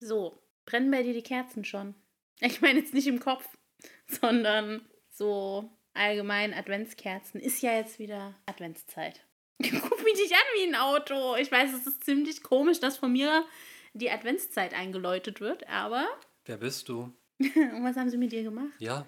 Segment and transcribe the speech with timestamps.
[0.00, 1.94] So, brennen bei dir die Kerzen schon?
[2.42, 3.46] Ich meine jetzt nicht im Kopf,
[4.06, 7.38] sondern so allgemein Adventskerzen.
[7.38, 9.26] Ist ja jetzt wieder Adventszeit.
[9.62, 11.36] Guck mich nicht an wie ein Auto.
[11.36, 13.44] Ich weiß, es ist ziemlich komisch, dass von mir
[13.92, 16.08] die Adventszeit eingeläutet wird, aber.
[16.46, 17.12] Wer bist du?
[17.38, 18.72] Und was haben sie mit dir gemacht?
[18.78, 19.06] Ja.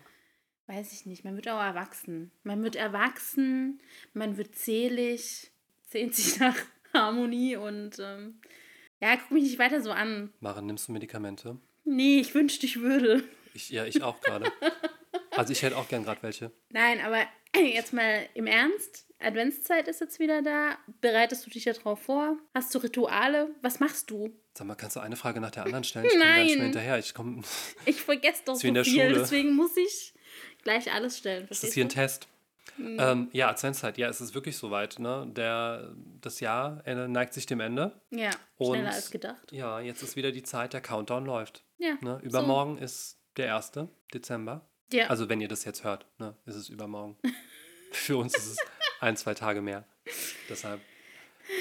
[0.66, 1.24] Weiß ich nicht.
[1.24, 2.32] Man wird auch erwachsen.
[2.42, 3.80] Man wird erwachsen,
[4.12, 5.52] man wird zählig,
[5.88, 6.56] sehnt sich nach
[6.92, 8.40] Harmonie und ähm,
[9.02, 10.32] ja, guck mich nicht weiter so an.
[10.38, 11.58] Maren, nimmst du Medikamente?
[11.84, 13.24] Nee, ich wünschte, ich würde.
[13.52, 14.50] Ich, ja, ich auch gerade.
[15.32, 16.52] also ich hätte auch gern gerade welche.
[16.70, 17.26] Nein, aber
[17.56, 19.08] jetzt mal im Ernst.
[19.18, 20.78] Adventszeit ist jetzt wieder da.
[21.00, 22.38] Bereitest du dich ja drauf vor?
[22.54, 23.54] Hast du Rituale?
[23.60, 24.30] Was machst du?
[24.54, 26.04] Sag mal, kannst du eine Frage nach der anderen stellen?
[26.04, 26.98] Ich komme gar nicht mehr hinterher.
[26.98, 27.42] Ich, komm,
[27.84, 29.14] ich vergesse doch so viel, Schule.
[29.14, 30.14] deswegen muss ich
[30.62, 31.48] gleich alles stellen.
[31.48, 32.28] Ist das hier ein Test?
[32.76, 32.96] Mhm.
[32.98, 34.98] Ähm, ja, Adventszeit, ja, es ist wirklich soweit.
[34.98, 35.26] Ne?
[35.28, 38.00] Der, das Jahr neigt sich dem Ende.
[38.10, 39.52] Ja, Und, schneller als gedacht.
[39.52, 41.64] Ja, jetzt ist wieder die Zeit, der Countdown läuft.
[41.78, 41.96] Ja.
[42.00, 42.20] Ne?
[42.22, 42.84] Übermorgen so.
[42.84, 43.72] ist der 1.
[44.12, 44.68] Dezember.
[44.92, 45.06] Ja.
[45.06, 47.16] Also wenn ihr das jetzt hört, ne, ist es übermorgen.
[47.92, 48.56] Für uns ist es
[49.00, 49.84] ein, zwei Tage mehr.
[50.48, 50.80] Deshalb.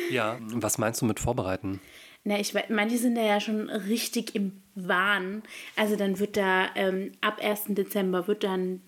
[0.10, 1.82] Ja, was meinst du mit vorbereiten?
[2.24, 5.44] Na, ich manche sind da ja schon richtig im Wahn.
[5.76, 7.66] Also dann wird da ähm, ab 1.
[7.70, 8.82] Dezember wird dann,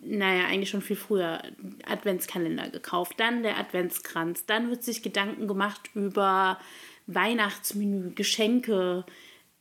[0.00, 1.42] naja, eigentlich schon viel früher
[1.84, 6.58] Adventskalender gekauft, dann der Adventskranz, dann wird sich Gedanken gemacht über
[7.06, 9.04] Weihnachtsmenü, Geschenke,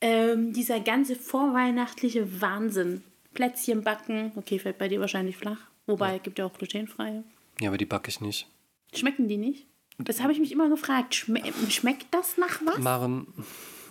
[0.02, 3.04] ähm, dieser ganze vorweihnachtliche Wahnsinn.
[3.34, 5.60] Plätzchen backen, okay, fällt bei dir wahrscheinlich flach.
[5.86, 6.18] Wobei, ja.
[6.18, 7.24] gibt ja auch glutenfreie.
[7.60, 8.48] Ja, aber die backe ich nicht.
[8.94, 9.66] Schmecken die nicht?
[9.98, 11.16] Das habe ich mich immer gefragt.
[11.16, 12.78] Schme schmeckt das nach was?
[12.78, 13.28] Maren,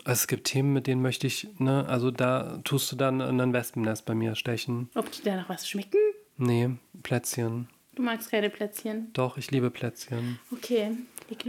[0.04, 4.04] es gibt Themen, mit denen möchte ich, ne, also da tust du dann ein Wespennest
[4.04, 4.88] bei mir stechen.
[4.94, 5.98] Ob die da nach was schmecken?
[6.38, 6.70] Nee,
[7.02, 7.68] Plätzchen.
[7.94, 9.10] Du magst keine Plätzchen?
[9.14, 10.38] Doch, ich liebe Plätzchen.
[10.52, 10.90] Okay,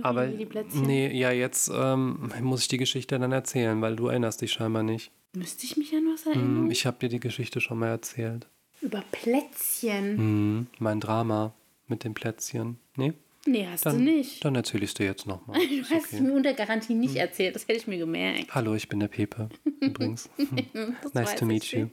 [0.01, 0.83] aber die Plätzchen.
[0.83, 4.83] Nee, ja, jetzt ähm, muss ich die Geschichte dann erzählen, weil du erinnerst dich scheinbar
[4.83, 5.11] nicht.
[5.33, 6.63] Müsste ich mich an was erinnern?
[6.63, 8.47] Hm, ich habe dir die Geschichte schon mal erzählt.
[8.81, 10.17] Über Plätzchen?
[10.17, 11.53] Hm, mein Drama
[11.87, 12.77] mit den Plätzchen.
[12.95, 13.13] Nee?
[13.45, 14.43] Nee, hast dann, du nicht.
[14.43, 15.59] Dann erzähle ich es dir jetzt nochmal.
[15.67, 16.15] Du hast okay.
[16.15, 17.21] es mir unter Garantie nicht hm.
[17.21, 18.53] erzählt, das hätte ich mir gemerkt.
[18.55, 19.49] Hallo, ich bin der Pepe,
[19.81, 20.29] übrigens.
[21.13, 21.87] nice to meet you.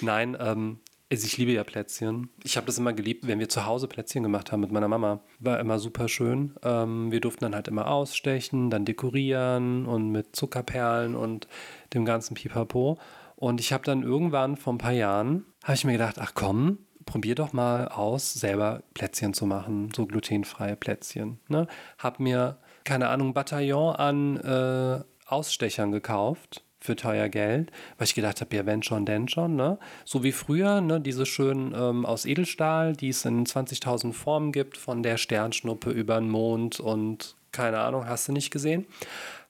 [0.00, 0.78] Nein, ähm,
[1.10, 2.28] also ich liebe ja Plätzchen.
[2.44, 5.20] Ich habe das immer geliebt, wenn wir zu Hause Plätzchen gemacht haben mit meiner Mama.
[5.40, 6.54] War immer super schön.
[6.62, 11.48] Ähm, wir durften dann halt immer ausstechen, dann dekorieren und mit Zuckerperlen und
[11.94, 12.98] dem ganzen Pipapo.
[13.36, 16.78] Und ich habe dann irgendwann vor ein paar Jahren, habe ich mir gedacht, ach komm,
[17.06, 21.38] probier doch mal aus, selber Plätzchen zu machen, so glutenfreie Plätzchen.
[21.48, 21.68] Ne?
[21.98, 28.40] Hab mir, keine Ahnung, Bataillon an äh, Ausstechern gekauft für teuer Geld, weil ich gedacht
[28.40, 29.78] habe, ja, wenn schon, denn schon, ne?
[30.04, 34.76] So wie früher, ne, diese schönen ähm, aus Edelstahl, die es in 20.000 Formen gibt,
[34.76, 38.86] von der Sternschnuppe über den Mond und keine Ahnung, hast du nicht gesehen.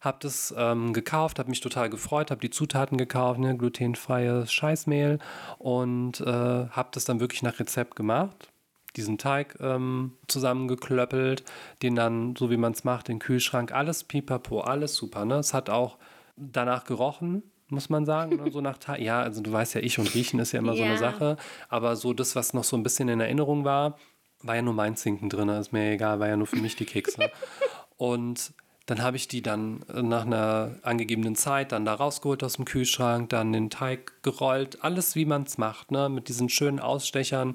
[0.00, 5.18] Hab das ähm, gekauft, habe mich total gefreut, habe die Zutaten gekauft, ne, glutenfreies Scheißmehl
[5.58, 8.50] und äh, habe das dann wirklich nach Rezept gemacht
[8.96, 11.44] diesen Teig ähm, zusammengeklöppelt,
[11.82, 15.24] den dann, so wie man es macht, in den Kühlschrank, alles pipapo, alles super.
[15.24, 15.36] Ne?
[15.36, 15.98] Es hat auch
[16.38, 18.40] danach gerochen, muss man sagen.
[18.50, 20.78] So nach ja, also du weißt ja, ich und Riechen ist ja immer ja.
[20.78, 21.36] so eine Sache.
[21.68, 23.98] Aber so das, was noch so ein bisschen in Erinnerung war,
[24.42, 25.48] war ja nur mein Zinken drin.
[25.48, 27.30] Ist mir egal, war ja nur für mich die Kekse.
[27.96, 28.52] und
[28.86, 33.28] dann habe ich die dann nach einer angegebenen Zeit dann da rausgeholt aus dem Kühlschrank,
[33.28, 36.08] dann den Teig gerollt, alles wie man es macht, ne?
[36.08, 37.54] mit diesen schönen Ausstechern,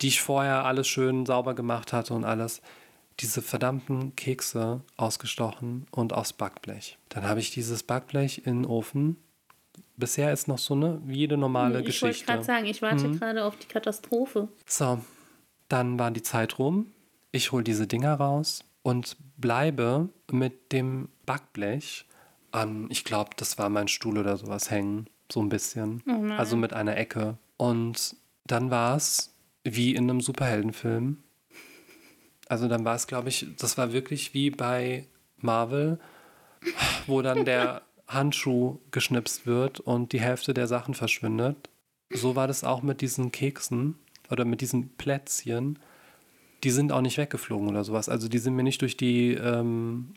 [0.00, 2.62] die ich vorher alles schön sauber gemacht hatte und alles
[3.20, 6.98] diese verdammten Kekse ausgestochen und aufs Backblech.
[7.08, 9.16] Dann habe ich dieses Backblech in den Ofen.
[9.96, 12.08] Bisher ist noch so eine, wie jede normale ich Geschichte.
[12.08, 13.18] Ich wollte gerade sagen, ich warte mhm.
[13.18, 14.48] gerade auf die Katastrophe.
[14.66, 15.00] So,
[15.68, 16.92] dann war die Zeit rum.
[17.32, 22.06] Ich hole diese Dinger raus und bleibe mit dem Backblech
[22.52, 25.06] an, ich glaube, das war mein Stuhl oder sowas hängen.
[25.30, 26.02] So ein bisschen.
[26.08, 27.38] Oh also mit einer Ecke.
[27.56, 28.16] Und
[28.46, 29.32] dann war es
[29.62, 31.18] wie in einem Superheldenfilm.
[32.50, 35.06] Also dann war es, glaube ich, das war wirklich wie bei
[35.36, 36.00] Marvel,
[37.06, 41.70] wo dann der Handschuh geschnipst wird und die Hälfte der Sachen verschwindet.
[42.12, 43.94] So war das auch mit diesen Keksen
[44.32, 45.78] oder mit diesen Plätzchen.
[46.64, 48.08] Die sind auch nicht weggeflogen oder sowas.
[48.08, 50.14] Also die sind mir nicht durch die ähm,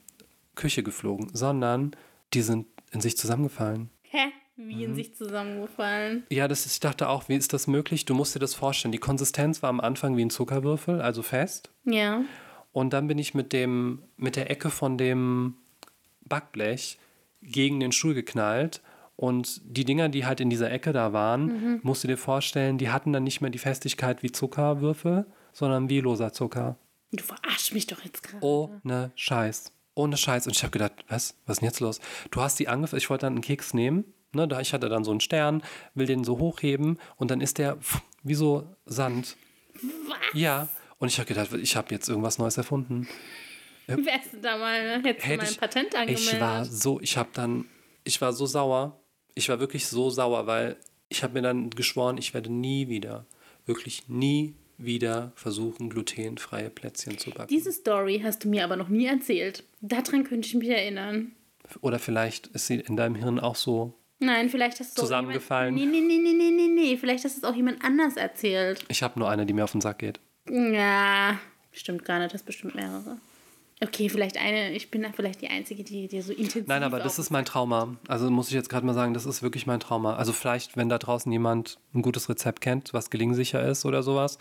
[0.56, 1.92] Küche geflogen, sondern
[2.34, 3.92] die sind in sich zusammengefallen.
[4.10, 4.32] Hä?
[4.56, 4.96] Wie in mhm.
[4.96, 6.24] sich zusammengefallen.
[6.30, 8.06] Ja, das ist, ich dachte auch, wie ist das möglich?
[8.06, 8.92] Du musst dir das vorstellen.
[8.92, 11.72] Die Konsistenz war am Anfang wie ein Zuckerwürfel, also fest.
[11.86, 12.24] Ja.
[12.72, 15.56] Und dann bin ich mit, dem, mit der Ecke von dem
[16.22, 17.00] Backblech
[17.42, 18.82] gegen den Stuhl geknallt.
[19.16, 21.80] Und die Dinger, die halt in dieser Ecke da waren, mhm.
[21.82, 26.00] musst du dir vorstellen, die hatten dann nicht mehr die Festigkeit wie Zuckerwürfel, sondern wie
[26.00, 26.78] loser Zucker.
[27.12, 28.44] Du verarsch mich doch jetzt gerade.
[28.46, 29.72] Ohne Scheiß.
[29.96, 30.46] Ohne Scheiß.
[30.46, 31.36] Und ich habe gedacht, was?
[31.46, 32.00] Was ist denn jetzt los?
[32.30, 35.04] Du hast die angefangen, ich wollte dann einen Keks nehmen Ne, da ich hatte dann
[35.04, 35.64] so einen Stern,
[35.94, 37.78] will den so hochheben und dann ist der
[38.24, 39.38] wie so Sand.
[40.08, 40.18] Was?
[40.34, 40.68] Ja.
[40.98, 43.08] Und ich habe gedacht, ich habe jetzt irgendwas Neues erfunden.
[43.88, 46.34] Wärst du da mal, hättest du mal ein Patent angemeldet?
[46.34, 47.66] Ich war so, ich habe dann,
[48.04, 49.00] ich war so sauer.
[49.36, 50.78] Ich war wirklich so sauer, weil
[51.10, 53.26] ich habe mir dann geschworen, ich werde nie wieder,
[53.66, 57.50] wirklich nie wieder versuchen, glutenfreie Plätzchen zu backen.
[57.50, 59.64] Diese Story hast du mir aber noch nie erzählt.
[59.82, 61.34] Daran könnte ich mich erinnern.
[61.82, 65.78] Oder vielleicht ist sie in deinem Hirn auch so Nein, vielleicht hast du zusammengefallen.
[65.78, 66.98] Jemand, nee, nee, nee, nee, nee, nee.
[66.98, 68.84] Vielleicht hast du es auch jemand anders erzählt.
[68.88, 70.20] Ich habe nur eine, die mir auf den Sack geht.
[70.50, 71.40] Ja,
[71.72, 72.34] stimmt gar nicht.
[72.34, 73.18] Das bestimmt mehrere.
[73.84, 76.68] Okay, vielleicht eine, ich bin da vielleicht die Einzige, die dir so intensiv.
[76.68, 77.98] Nein, aber das ist mein Trauma.
[78.08, 80.16] Also muss ich jetzt gerade mal sagen, das ist wirklich mein Trauma.
[80.16, 84.38] Also vielleicht, wenn da draußen jemand ein gutes Rezept kennt, was gelingsicher ist oder sowas,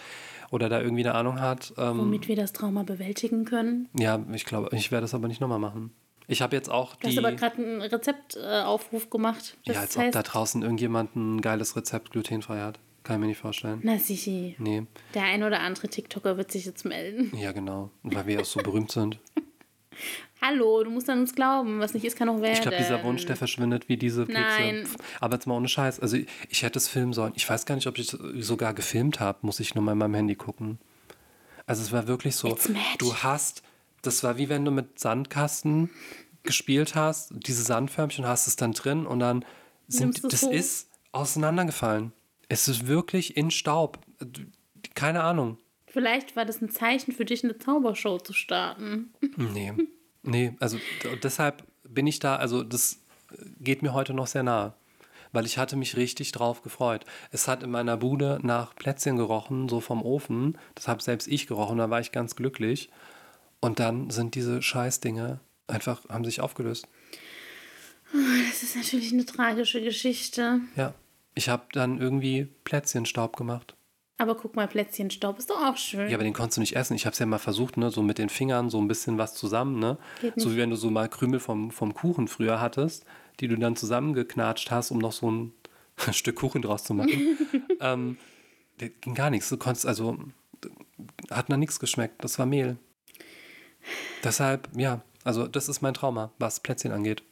[0.51, 1.73] oder da irgendwie eine Ahnung hat.
[1.77, 3.89] Ähm, Womit wir das Trauma bewältigen können.
[3.99, 5.93] Ja, ich glaube, ich werde das aber nicht nochmal machen.
[6.29, 7.03] Ich habe jetzt auch die.
[7.03, 9.57] Du hast aber gerade einen Rezeptaufruf gemacht.
[9.65, 12.79] ja, als heißt, ob da draußen irgendjemand ein geiles Rezept glutenfrei hat.
[13.03, 13.81] Kann ich mir nicht vorstellen.
[13.83, 14.55] Na, sicher.
[14.59, 14.85] Nee.
[15.15, 17.37] Der ein oder andere TikToker wird sich jetzt melden.
[17.37, 17.91] Ja, genau.
[18.05, 19.19] Weil wir auch so berühmt sind.
[20.41, 21.79] Hallo, du musst an uns glauben.
[21.81, 22.55] Was nicht ist, kann auch werden.
[22.55, 24.41] Ich glaube, dieser Wunsch, der verschwindet wie diese Kekse.
[24.41, 24.89] Nein.
[25.21, 26.01] Aber jetzt mal ohne Scheiß.
[26.01, 27.33] Also, ich, ich hätte es filmen sollen.
[27.37, 29.39] Ich weiß gar nicht, ob ich es sogar gefilmt habe.
[29.43, 30.79] Muss ich nur mal in meinem Handy gucken.
[31.67, 32.57] Also, es war wirklich so.
[32.99, 33.63] Du hast.
[34.03, 35.91] Das war wie wenn du mit Sandkasten
[36.43, 39.45] gespielt hast, diese Sandförmchen, hast es dann drin und dann
[39.89, 40.23] sind.
[40.33, 40.53] Das hoch?
[40.53, 42.13] ist auseinandergefallen.
[42.49, 43.99] Es ist wirklich in Staub.
[44.95, 45.59] Keine Ahnung.
[45.87, 49.13] Vielleicht war das ein Zeichen für dich, eine Zaubershow zu starten.
[49.37, 49.73] Nee.
[50.23, 50.79] Nee, also
[51.23, 53.01] deshalb bin ich da, also das
[53.59, 54.75] geht mir heute noch sehr nahe.
[55.33, 57.07] Weil ich hatte mich richtig drauf gefreut.
[57.31, 60.59] Es hat in meiner Bude nach Plätzchen gerochen, so vom Ofen.
[60.75, 62.91] Das habe selbst ich gerochen, da war ich ganz glücklich.
[63.63, 66.89] Und dann sind diese Scheißdinge einfach, haben sich aufgelöst.
[68.13, 70.61] Das ist natürlich eine tragische Geschichte.
[70.77, 70.95] Ja.
[71.35, 73.75] Ich habe dann irgendwie Plätzchenstaub gemacht.
[74.19, 76.11] Aber guck mal, Plätzchenstaub ist doch auch schön.
[76.11, 76.95] Ja, aber den konntest du nicht essen.
[76.95, 79.35] Ich habe es ja mal versucht, ne, so mit den Fingern so ein bisschen was
[79.35, 79.97] zusammen, ne?
[80.37, 83.07] So wie wenn du so mal Krümel vom, vom Kuchen früher hattest,
[83.41, 85.53] die du dann zusammengeknatscht hast, um noch so ein
[86.13, 87.39] Stück Kuchen draus zu machen.
[87.81, 88.19] ähm,
[88.77, 89.49] ging gar nichts.
[89.49, 90.19] Du konntest, also,
[91.31, 92.23] hat nach nichts geschmeckt.
[92.23, 92.77] Das war Mehl.
[94.25, 97.23] Deshalb, ja, also das ist mein Trauma, was Plätzchen angeht.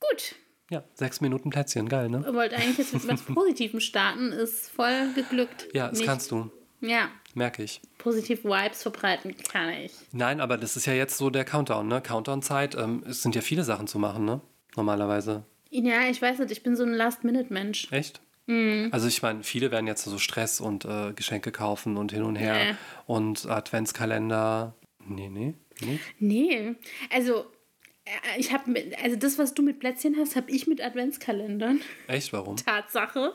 [0.00, 0.34] Gut,
[0.70, 2.24] ja, sechs Minuten Plätzchen, geil, ne?
[2.26, 5.66] Ich wollte eigentlich jetzt mit was Positivem starten, ist voll geglückt.
[5.74, 6.06] Ja, das Nicht.
[6.06, 6.50] kannst du.
[6.80, 7.08] Ja.
[7.34, 7.80] Merke ich.
[7.98, 9.92] Positiv Vibes verbreiten kann ich.
[10.12, 12.00] Nein, aber das ist ja jetzt so der Countdown, ne?
[12.00, 12.76] Countdown-Zeit.
[12.76, 14.40] Ähm, es sind ja viele Sachen zu machen, ne?
[14.76, 15.44] Normalerweise.
[15.70, 17.90] Ja, ich weiß nicht, ich bin so ein Last-Minute-Mensch.
[17.90, 18.20] Echt?
[18.46, 18.88] Mhm.
[18.92, 22.36] Also ich meine, viele werden jetzt so Stress und äh, Geschenke kaufen und hin und
[22.36, 22.76] her nee.
[23.06, 24.74] und Adventskalender.
[25.04, 25.98] Nee, nee, nee.
[26.18, 26.74] Nee,
[27.10, 27.46] also
[28.04, 31.80] äh, ich habe also das, was du mit Plätzchen hast, habe ich mit Adventskalendern.
[32.06, 32.32] Echt?
[32.32, 32.56] Warum?
[32.64, 33.34] Tatsache.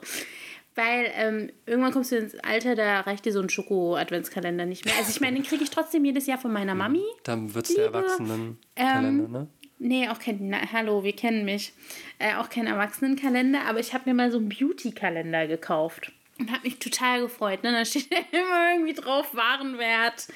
[0.76, 4.94] Weil ähm, irgendwann kommst du ins Alter, da reicht dir so ein Schoko-Adventskalender nicht mehr.
[4.98, 6.80] Also ich meine, den kriege ich trotzdem jedes Jahr von meiner hm.
[6.80, 7.04] Mami.
[7.24, 9.48] Dann wird es der Erwachsenenkalender, ähm, ne?
[9.78, 11.74] Nee, auch kein, na, hallo, wir kennen mich.
[12.18, 16.12] Äh, auch kein Erwachsenenkalender, aber ich habe mir mal so einen Beauty-Kalender gekauft.
[16.40, 17.64] Und habe mich total gefreut.
[17.64, 17.72] Ne?
[17.72, 20.28] Da steht ja immer irgendwie drauf, Warenwert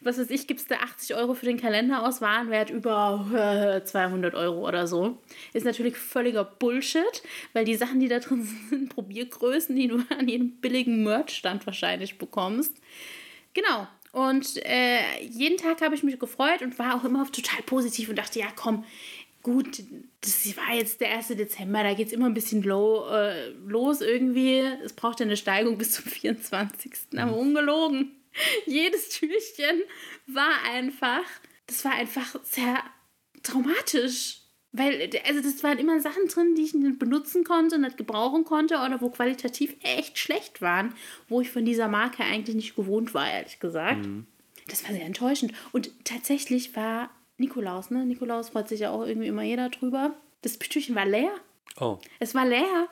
[0.00, 4.34] was weiß ich, gibst du 80 Euro für den Kalender aus, Warenwert über äh, 200
[4.34, 5.18] Euro oder so.
[5.52, 7.22] Ist natürlich völliger Bullshit,
[7.52, 12.18] weil die Sachen, die da drin sind, Probiergrößen, die du an jedem billigen Merch-Stand wahrscheinlich
[12.18, 12.76] bekommst.
[13.54, 13.86] Genau.
[14.12, 18.16] Und äh, jeden Tag habe ich mich gefreut und war auch immer total positiv und
[18.16, 18.84] dachte, ja, komm,
[19.42, 19.82] gut,
[20.20, 21.28] das war jetzt der 1.
[21.28, 24.62] Dezember, da geht es immer ein bisschen low, äh, los irgendwie.
[24.84, 26.92] Es braucht ja eine Steigung bis zum 24.
[27.16, 28.12] Aber ungelogen.
[28.66, 29.82] jedes Türchen
[30.26, 31.24] war einfach,
[31.66, 32.82] das war einfach sehr
[33.42, 34.42] traumatisch.
[34.70, 38.76] Weil, also das waren immer Sachen drin, die ich nicht benutzen konnte, nicht gebrauchen konnte
[38.76, 40.94] oder wo qualitativ echt schlecht waren,
[41.26, 44.04] wo ich von dieser Marke eigentlich nicht gewohnt war, ehrlich gesagt.
[44.04, 44.26] Mhm.
[44.68, 45.54] Das war sehr enttäuschend.
[45.72, 48.04] Und tatsächlich war Nikolaus, ne?
[48.04, 50.14] Nikolaus freut sich ja auch irgendwie immer jeder drüber.
[50.42, 51.32] Das Türchen war leer.
[51.80, 51.98] Oh.
[52.18, 52.88] Es war leer.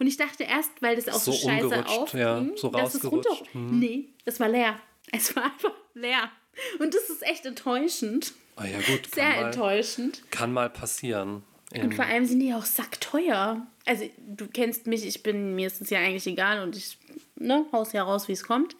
[0.00, 3.10] Und ich dachte erst, weil das auch so, so scheiße aufging, ja, so dass es
[3.10, 3.36] runter...
[3.52, 3.78] Mhm.
[3.78, 4.80] Nee, es war leer.
[5.16, 6.30] Es war einfach leer.
[6.78, 8.32] Und das ist echt enttäuschend.
[8.56, 9.12] Oh ja, gut.
[9.14, 10.22] Sehr mal, enttäuschend.
[10.30, 11.42] Kann mal passieren.
[11.74, 13.66] Und vor allem sind die auch sackteuer.
[13.86, 16.98] Also, du kennst mich, ich bin, mir ist es ja eigentlich egal und ich
[17.36, 18.76] ne, haus ja raus, wie es kommt.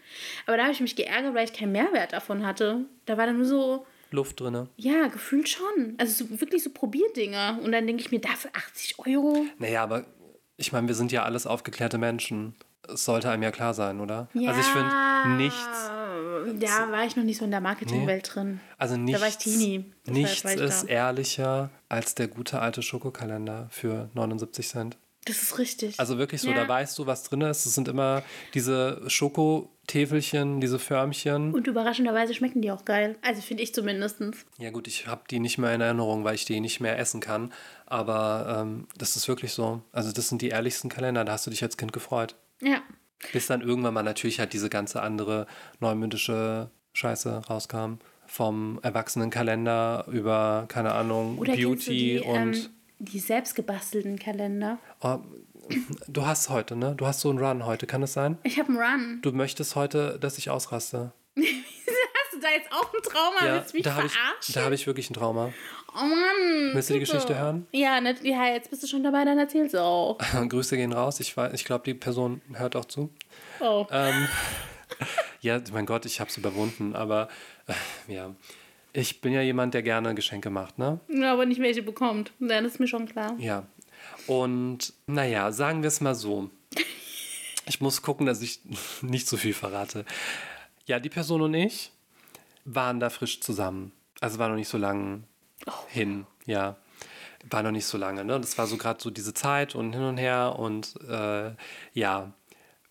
[0.47, 2.85] Aber da habe ich mich geärgert, weil ich keinen Mehrwert davon hatte.
[3.07, 3.87] Da war dann nur so.
[4.11, 4.69] Luft drin.
[4.77, 5.95] Ja, gefühlt schon.
[5.99, 7.61] Also so, wirklich so Probierdinger.
[7.63, 9.47] Und dann denke ich mir, dafür 80 Euro.
[9.59, 10.05] Naja, aber
[10.57, 12.57] ich meine, wir sind ja alles aufgeklärte Menschen.
[12.93, 14.29] Es sollte einem ja klar sein, oder?
[14.35, 14.51] Ja.
[14.51, 15.91] Also ich finde nichts
[16.59, 18.33] da war ich noch nicht so in der Marketingwelt nee.
[18.33, 18.61] drin.
[18.79, 19.85] Also nichts, da war ich Teenie.
[20.07, 20.89] Nichts ist da.
[20.89, 24.97] ehrlicher als der gute alte Schokokalender für 79 Cent.
[25.27, 26.01] Das ist richtig.
[26.01, 26.55] Also wirklich so, Ja.
[26.63, 27.67] da weißt du, was drin ist.
[27.67, 28.23] Es sind immer
[28.55, 31.53] diese Schokotäfelchen, diese Förmchen.
[31.53, 33.17] Und überraschenderweise schmecken die auch geil.
[33.23, 34.23] Also finde ich zumindest.
[34.59, 37.21] Ja gut, ich habe die nicht mehr in Erinnerung, weil ich die nicht mehr essen
[37.21, 37.53] kann.
[37.87, 39.83] Aber ähm, das ist wirklich so.
[39.93, 42.35] Also das sind die ehrlichsten Kalender, da hast du dich als Kind gefreut.
[42.63, 42.83] Ja.
[43.33, 45.47] Bis dann irgendwann mal natürlich halt diese ganze andere
[45.81, 47.95] neumündische Scheiße rauskam.
[48.27, 52.37] Vom Erwachsenenkalender über, keine Ahnung, Oder Beauty die, und...
[52.37, 52.67] ähm,
[53.01, 54.79] die selbstgebastelten Kalender.
[55.01, 55.19] Oh,
[56.07, 56.95] du hast heute, ne?
[56.97, 58.39] Du hast so einen Run heute, kann es sein?
[58.45, 59.19] Ich habe einen Run.
[59.23, 61.13] Du möchtest heute, dass ich ausraste.
[62.41, 63.47] Du da jetzt auch ein Trauma?
[63.47, 64.55] Ja, Willst du mich da habe ich, verarschen?
[64.55, 65.53] da hab ich wirklich ein Trauma.
[65.95, 66.71] oh Mann.
[66.75, 67.01] Willst du die.
[67.01, 67.67] Geschichte hören?
[67.73, 70.19] Ja, ne, ja, jetzt bist du schon dabei, dann erzähl's auch.
[70.49, 71.21] Grüße gehen raus.
[71.21, 73.11] Ich, weiß- ich glaube, die Person hört auch zu.
[73.61, 73.87] Oh.
[73.91, 74.29] Ähm,
[75.41, 77.29] ja, mein Gott, ich habe es überwunden, aber
[77.67, 78.35] äh, ja.
[78.93, 80.99] Ich bin ja jemand, der gerne Geschenke macht, ne?
[81.09, 82.33] Ja, aber nicht welche bekommt.
[82.41, 83.35] Dann ist mir schon klar.
[83.39, 83.65] Ja.
[84.27, 86.51] Und naja, sagen wir es mal so.
[87.67, 88.59] Ich muss gucken, dass ich
[89.03, 90.05] nicht so viel verrate.
[90.87, 91.93] Ja, die Person und ich
[92.65, 93.93] waren da frisch zusammen.
[94.21, 95.25] Also war noch nicht so lange
[95.89, 96.77] hin, ja.
[97.49, 98.39] War noch nicht so lange, ne?
[98.39, 101.53] Das war so gerade so diese Zeit und hin und her und äh,
[101.95, 102.33] ja.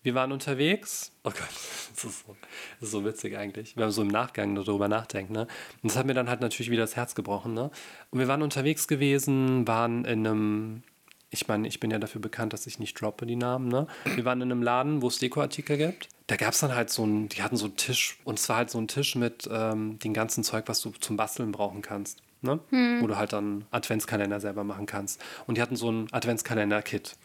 [0.02, 1.12] Wir waren unterwegs.
[1.24, 1.40] Oh Gott,
[1.94, 2.36] das ist, so,
[2.80, 5.30] das ist so witzig eigentlich, wenn man so im Nachgang darüber nachdenkt.
[5.30, 5.42] Ne?
[5.82, 7.52] Und das hat mir dann halt natürlich wieder das Herz gebrochen.
[7.52, 7.70] Ne?
[8.10, 10.82] Und wir waren unterwegs gewesen, waren in einem,
[11.30, 13.68] ich meine, ich bin ja dafür bekannt, dass ich nicht droppe die Namen.
[13.68, 13.86] Ne?
[14.04, 16.08] Wir waren in einem Laden, wo es Dekoartikel gibt.
[16.26, 18.56] Da gab es dann halt so einen, die hatten so einen Tisch und es war
[18.56, 22.18] halt so ein Tisch mit ähm, dem ganzen Zeug, was du zum Basteln brauchen kannst.
[22.42, 22.58] Ne?
[23.00, 25.20] Wo du halt dann Adventskalender selber machen kannst.
[25.46, 27.16] Und die hatten so ein Adventskalender-Kit.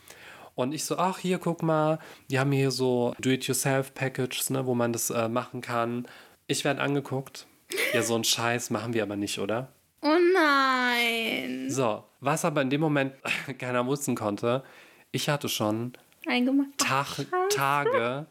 [0.55, 4.93] Und ich so, ach, hier, guck mal, die haben hier so Do-it-yourself-Packages, ne, wo man
[4.93, 6.07] das äh, machen kann.
[6.47, 7.45] Ich werde angeguckt.
[7.93, 9.69] Ja, so einen Scheiß machen wir aber nicht, oder?
[10.05, 11.67] Oh nein.
[11.67, 13.15] So, was aber in dem Moment
[13.57, 14.63] keiner wissen konnte,
[15.11, 15.93] ich hatte schon
[16.27, 16.77] Eingemacht.
[16.77, 18.27] Tag, Tage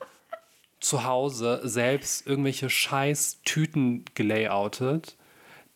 [0.79, 5.17] zu Hause selbst irgendwelche scheiß Tüten gelayoutet,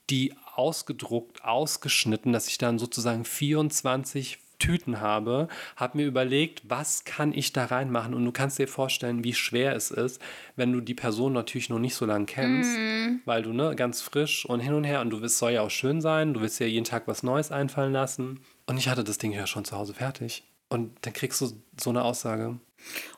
[0.08, 7.32] die ausgedruckt, ausgeschnitten, dass ich dann sozusagen 24 Tüten habe, habe mir überlegt, was kann
[7.32, 10.20] ich da reinmachen und du kannst dir vorstellen, wie schwer es ist,
[10.56, 12.76] wenn du die Person natürlich noch nicht so lange kennst,
[13.24, 15.70] weil du ne ganz frisch und hin und her und du willst soll ja auch
[15.70, 19.18] schön sein, du willst ja jeden Tag was Neues einfallen lassen und ich hatte das
[19.18, 21.50] Ding ja schon zu Hause fertig und dann kriegst du
[21.80, 22.58] so eine Aussage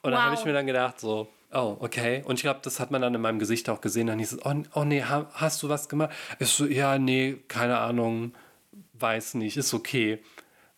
[0.02, 0.46] und dann habe ich Wow.
[0.46, 2.22] mir dann gedacht so Oh, okay.
[2.24, 4.06] Und ich glaube, das hat man dann in meinem Gesicht auch gesehen.
[4.06, 6.10] Dann hieß es, oh, oh nee, ha, hast du was gemacht?
[6.38, 8.34] Ich so, ja, nee, keine Ahnung,
[8.92, 10.20] weiß nicht, ist okay.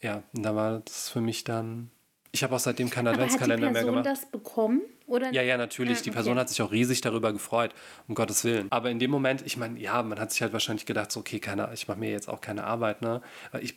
[0.02, 1.90] Ja, und da war das für mich dann.
[2.34, 4.06] Ich habe auch seitdem keinen Aber hat die Adventskalender mehr Person gemacht.
[4.06, 4.80] das bekommen?
[5.06, 5.30] Oder?
[5.32, 5.98] Ja, ja, natürlich.
[5.98, 6.16] Ah, Die okay.
[6.16, 7.74] Person hat sich auch riesig darüber gefreut,
[8.08, 8.72] um Gottes Willen.
[8.72, 11.38] Aber in dem Moment, ich meine, ja, man hat sich halt wahrscheinlich gedacht, so, okay,
[11.40, 13.20] keine, ich mache mir jetzt auch keine Arbeit, ne?
[13.60, 13.76] Ich,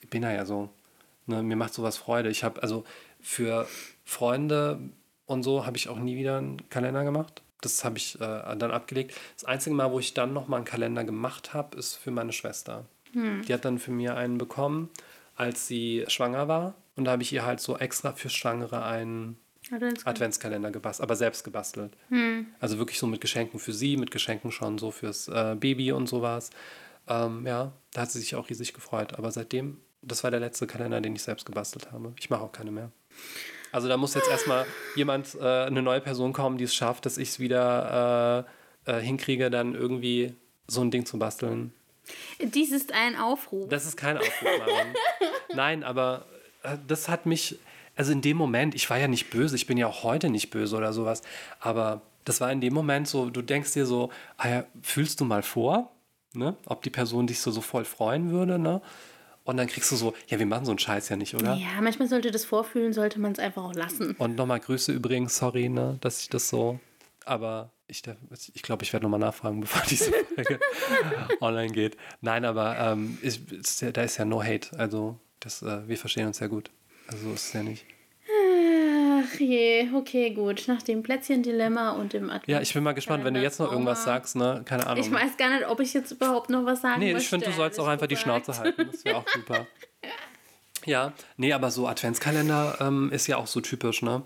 [0.00, 0.70] ich bin ja ja so,
[1.26, 1.42] ne?
[1.42, 2.28] Mir macht sowas Freude.
[2.30, 2.84] Ich habe, also
[3.20, 3.66] für
[4.04, 4.78] Freunde
[5.26, 7.42] und so habe ich auch nie wieder einen Kalender gemacht.
[7.60, 9.16] Das habe ich äh, dann abgelegt.
[9.34, 12.84] Das einzige Mal, wo ich dann nochmal einen Kalender gemacht habe, ist für meine Schwester.
[13.14, 14.90] Die hat dann für mir einen bekommen,
[15.36, 16.74] als sie schwanger war.
[16.96, 19.38] Und da habe ich ihr halt so extra für Schwangere einen
[19.70, 20.08] Adventskalender.
[20.10, 21.92] Adventskalender gebastelt, aber selbst gebastelt.
[22.60, 26.08] Also wirklich so mit Geschenken für sie, mit Geschenken schon so fürs äh, Baby und
[26.08, 26.50] sowas.
[27.08, 29.14] Ähm, ja, da hat sie sich auch riesig gefreut.
[29.14, 32.14] Aber seitdem, das war der letzte Kalender, den ich selbst gebastelt habe.
[32.18, 32.90] Ich mache auch keine mehr.
[33.72, 34.64] Also da muss jetzt erstmal
[34.94, 38.46] jemand, äh, eine neue Person kommen, die es schafft, dass ich es wieder
[38.86, 40.34] äh, äh, hinkriege, dann irgendwie
[40.66, 41.72] so ein Ding zu basteln.
[42.40, 43.68] Dies ist ein Aufruf.
[43.68, 44.94] Das ist kein Aufruf, Maren.
[45.56, 46.26] Nein, aber
[46.62, 47.58] äh, das hat mich,
[47.96, 50.50] also in dem Moment, ich war ja nicht böse, ich bin ja auch heute nicht
[50.50, 51.22] böse oder sowas,
[51.60, 55.24] aber das war in dem Moment so, du denkst dir so, ah ja, fühlst du
[55.24, 55.90] mal vor,
[56.34, 58.80] ne, ob die Person dich so, so voll freuen würde, ne?
[59.44, 61.54] Und dann kriegst du so, ja, wir machen so einen Scheiß ja nicht, oder?
[61.54, 64.16] Ja, manchmal sollte das vorfühlen, sollte man es einfach auch lassen.
[64.18, 66.80] Und nochmal Grüße übrigens, sorry, ne, dass ich das so,
[67.24, 68.02] aber ich,
[68.54, 70.58] ich glaube, ich werde nochmal nachfragen, bevor diese Folge
[71.40, 71.96] online geht.
[72.20, 76.40] Nein, aber ähm, ja- da ist ja no hate, also das, äh, wir verstehen uns
[76.40, 76.70] ja gut.
[77.06, 77.86] Also ist es ja nicht.
[78.28, 80.64] Ach je, okay, gut.
[80.66, 82.48] Nach dem Plätzchen-Dilemma und dem Advent.
[82.48, 85.04] Ja, ich bin mal gespannt, wenn du jetzt noch irgendwas sagst, ne, keine Ahnung.
[85.04, 87.52] Ich weiß gar nicht, ob ich jetzt überhaupt noch was sagen Nee, ich finde, du
[87.52, 88.44] sollst auch einfach die gesagt.
[88.44, 88.88] Schnauze halten.
[88.90, 89.66] Das wäre auch super.
[90.84, 94.22] Ja, nee, aber so Adventskalender ähm, ist ja auch so typisch, ne?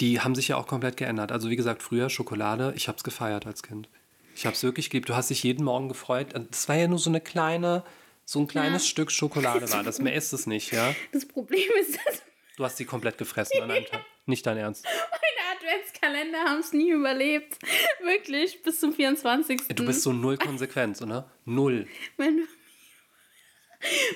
[0.00, 1.30] Die haben sich ja auch komplett geändert.
[1.30, 3.88] Also wie gesagt, früher Schokolade, ich habe es gefeiert als Kind.
[4.34, 5.08] Ich habe es wirklich geliebt.
[5.08, 6.34] Du hast dich jeden Morgen gefreut.
[6.50, 7.84] Das war ja nur so eine kleine,
[8.28, 8.88] so ein kleines Ja.
[8.90, 9.98] Stück Schokolade war das.
[10.00, 10.94] Mehr ist es nicht, ja?
[11.12, 12.22] Das Problem ist, dass
[12.56, 14.04] Du hast sie komplett gefressen an einem Tag.
[14.26, 14.84] Nicht dein Ernst.
[14.84, 17.58] meine Adventskalender haben es nie überlebt.
[18.02, 19.68] Wirklich, bis zum 24.
[19.68, 21.30] Du bist so null konsequent, oder?
[21.44, 21.86] Null.
[22.16, 22.48] Mein,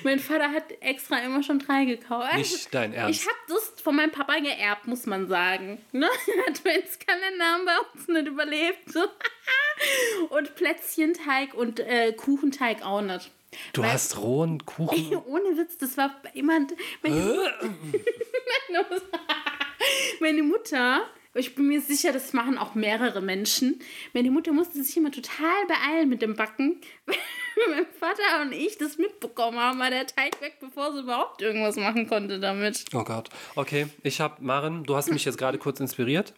[0.03, 2.27] mein Vater hat extra immer schon drei gekauft.
[2.33, 3.21] Also, Nicht dein Ernst.
[3.21, 5.79] Ich habe das von meinem Papa geerbt, muss man sagen.
[5.91, 6.09] Ne?
[6.49, 8.89] Adventskalender haben bei uns nicht überlebt.
[10.29, 13.31] und Plätzchenteig und äh, Kuchenteig auch nicht.
[13.73, 15.15] Du Weil, hast rohen Kuchen.
[15.27, 16.73] Ohne Witz, das war jemand.
[17.01, 17.51] Meine,
[20.19, 21.01] meine Mutter
[21.33, 23.79] ich bin mir sicher, das machen auch mehrere Menschen.
[24.13, 26.81] Meine Mutter musste sich immer total beeilen mit dem Backen.
[27.69, 31.77] mein Vater und ich das mitbekommen haben, war der Teig weg, bevor sie überhaupt irgendwas
[31.77, 32.85] machen konnte damit.
[32.93, 33.29] Oh Gott.
[33.55, 36.33] Okay, ich habe, Maren, du hast mich jetzt gerade kurz inspiriert.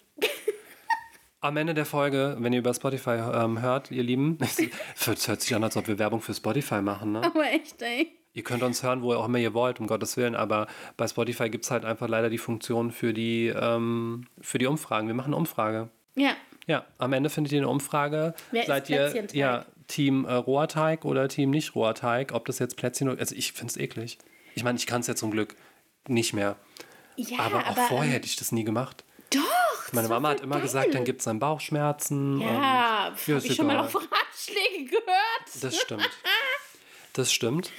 [1.44, 4.38] Am Ende der Folge, wenn ihr über Spotify ähm, hört, ihr Lieben,
[4.96, 7.22] es hört sich an, als ob wir Werbung für Spotify machen, ne?
[7.22, 8.14] Aber echt, ey.
[8.32, 11.06] Ihr könnt uns hören, wo ihr auch immer ihr wollt, um Gottes Willen, aber bei
[11.06, 15.08] Spotify gibt es halt einfach leider die Funktion für die, ähm, für die Umfragen.
[15.08, 15.90] Wir machen eine Umfrage.
[16.16, 16.32] Ja.
[16.66, 18.36] Ja, am Ende findet ihr eine Umfrage.
[18.52, 22.32] Wer Seid ihr ja, Team äh, roher Teig oder Team nicht roher Teig?
[22.32, 23.20] Ob das jetzt Plätzchen oder.
[23.20, 24.18] Also ich finde es eklig.
[24.56, 25.58] Ich meine, ich kann es ja zum Glück
[26.08, 26.56] nicht mehr.
[27.18, 29.04] Ja, aber auch aber, vorher ähm, hätte ich das nie gemacht.
[29.94, 30.64] Meine Mama hat immer geil.
[30.64, 32.42] gesagt, dann gibt es dann Bauchschmerzen.
[32.42, 35.62] Ja, habe ich schon mal auf Ratschläge gehört.
[35.62, 36.10] Das stimmt.
[37.14, 37.72] Das stimmt.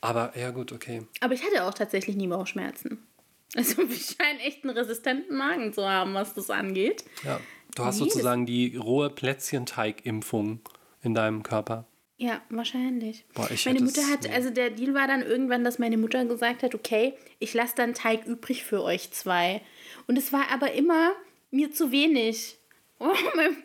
[0.00, 1.06] Aber ja, gut, okay.
[1.20, 3.06] Aber ich hatte auch tatsächlich nie Bauchschmerzen.
[3.54, 7.04] Also ich scheine echt einen resistenten Magen zu haben, was das angeht.
[7.22, 7.40] Ja,
[7.74, 8.14] du hast Jedes.
[8.14, 10.60] sozusagen die rohe Plätzchenteig-Impfung
[11.02, 11.86] in deinem Körper.
[12.16, 13.24] Ja, wahrscheinlich.
[13.34, 16.62] Boah, ich meine Mutter hat, also der Deal war dann irgendwann, dass meine Mutter gesagt
[16.62, 19.60] hat, okay, ich lasse dann Teig übrig für euch zwei.
[20.06, 21.12] Und es war aber immer
[21.52, 22.58] mir zu wenig.
[22.98, 23.56] Oh, mein,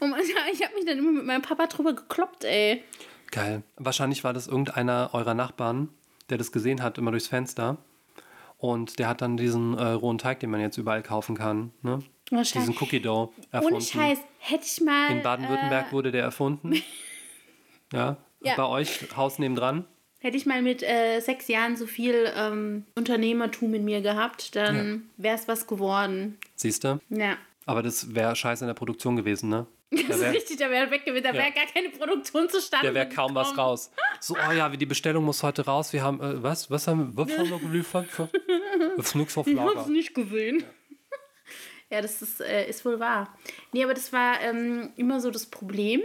[0.00, 0.06] oh,
[0.52, 2.82] ich habe mich dann immer mit meinem Papa drüber gekloppt, ey.
[3.30, 3.62] Geil.
[3.76, 5.90] Wahrscheinlich war das irgendeiner eurer Nachbarn,
[6.30, 7.78] der das gesehen hat, immer durchs Fenster.
[8.56, 12.00] Und der hat dann diesen äh, rohen Teig, den man jetzt überall kaufen kann, ne?
[12.30, 13.76] Diesen Cookie Dough erfunden.
[13.76, 15.12] Ohne Scheiß, hätte ich mal.
[15.12, 16.74] In Baden-Württemberg äh, wurde der erfunden.
[17.92, 18.18] ja.
[18.42, 18.54] ja.
[18.56, 19.86] Bei euch, Haus nebendran.
[20.20, 25.04] Hätte ich mal mit äh, sechs Jahren so viel ähm, Unternehmertum in mir gehabt, dann
[25.16, 25.24] ja.
[25.24, 26.38] wäre es was geworden.
[26.56, 27.00] Siehst du?
[27.08, 27.36] Ja.
[27.66, 29.66] Aber das wäre scheiße in der Produktion gewesen, ne?
[30.08, 31.50] Das ist richtig, da wäre weg gewesen, da wäre ja.
[31.50, 32.88] gar keine Produktion zustande.
[32.88, 33.90] Da wäre kaum was raus.
[34.20, 35.92] So, oh ja, die Bestellung muss heute raus.
[35.92, 36.70] Wir haben, äh, was?
[36.70, 38.08] Was haben, was haben wir geliefert?
[38.96, 39.60] Das ist nichts auf Lager.
[39.60, 40.60] Ich habe es nicht gesehen.
[40.60, 40.66] Ja.
[41.96, 43.36] ja, das ist, äh, ist wohl wahr.
[43.72, 46.02] Nee, aber das war ähm, immer so das Problem.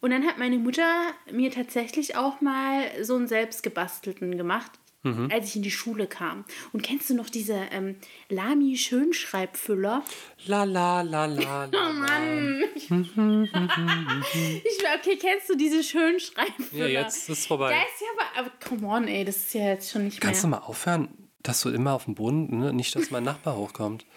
[0.00, 0.88] Und dann hat meine Mutter
[1.30, 5.28] mir tatsächlich auch mal so einen selbstgebastelten gemacht mhm.
[5.32, 6.44] als ich in die Schule kam.
[6.72, 7.96] Und kennst du noch diese ähm,
[8.28, 10.02] Lami-Schönschreibfüller?
[10.46, 11.64] La la la la.
[11.72, 12.64] la oh Mann.
[12.74, 16.86] ich okay, kennst du diese Schönschreibfüller?
[16.86, 17.72] Ja, jetzt ist es vorbei.
[17.72, 20.42] Ja, ist ja aber, aber come on, ey, das ist ja jetzt schon nicht Kannst
[20.42, 20.42] mehr.
[20.42, 21.08] Kannst du mal aufhören,
[21.42, 22.72] dass du immer auf dem Boden, ne?
[22.72, 24.04] nicht, dass mein Nachbar hochkommt.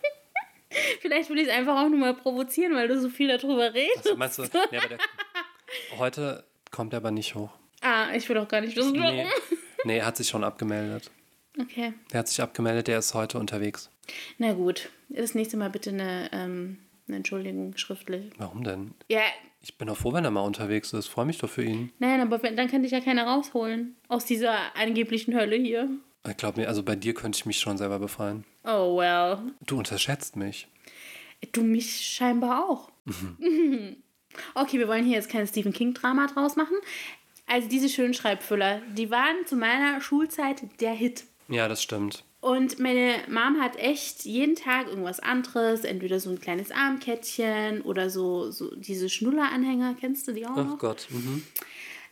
[1.02, 4.06] Vielleicht will ich es einfach auch nur mal provozieren, weil du so viel darüber redest.
[4.06, 4.98] Also, meinst du, nee, aber der,
[5.98, 7.52] heute kommt er aber nicht hoch.
[7.82, 9.16] Ah, ich will auch gar nicht wissen, warum.
[9.16, 9.26] Nee.
[9.84, 11.10] Nee, er hat sich schon abgemeldet.
[11.60, 11.94] Okay.
[12.12, 13.90] Er hat sich abgemeldet, der ist heute unterwegs.
[14.38, 18.32] Na gut, das nächste Mal bitte eine, ähm, eine Entschuldigung schriftlich.
[18.38, 18.94] Warum denn?
[19.10, 19.22] Ja.
[19.60, 21.08] Ich bin doch froh, wenn er mal unterwegs ist.
[21.08, 21.92] Freue mich doch für ihn.
[22.00, 25.90] Nein, aber dann kann dich ja keiner rausholen aus dieser angeblichen Hölle hier.
[26.28, 28.46] Ich glaube mir, also bei dir könnte ich mich schon selber befreien.
[28.64, 29.40] Oh well.
[29.66, 30.68] Du unterschätzt mich.
[31.52, 32.92] Du mich scheinbar auch.
[33.06, 33.98] Mhm.
[34.56, 36.76] okay, wir wollen hier jetzt kein Stephen King-Drama draus machen.
[37.48, 41.26] Also diese Schönschreibfüller, die waren zu meiner Schulzeit der Hit.
[41.50, 42.24] Ja, das stimmt.
[42.39, 48.10] Und meine Mom hat echt jeden Tag irgendwas anderes, entweder so ein kleines Armkettchen oder
[48.10, 50.74] so, so diese Schnulleranhänger, kennst du die auch noch?
[50.76, 51.08] Ach Gott.
[51.10, 51.44] Mhm.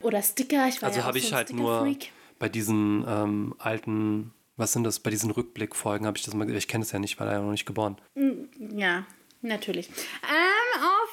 [0.02, 1.96] Oder Sticker, ich war Also ja habe ich halt nur
[2.38, 6.68] bei diesen ähm, alten, was sind das, bei diesen Rückblickfolgen habe ich das mal, ich
[6.68, 7.98] kenne es ja nicht, weil er ja noch nicht geboren.
[8.14, 9.06] Mm, ja,
[9.42, 9.88] Natürlich.
[9.88, 10.59] Auf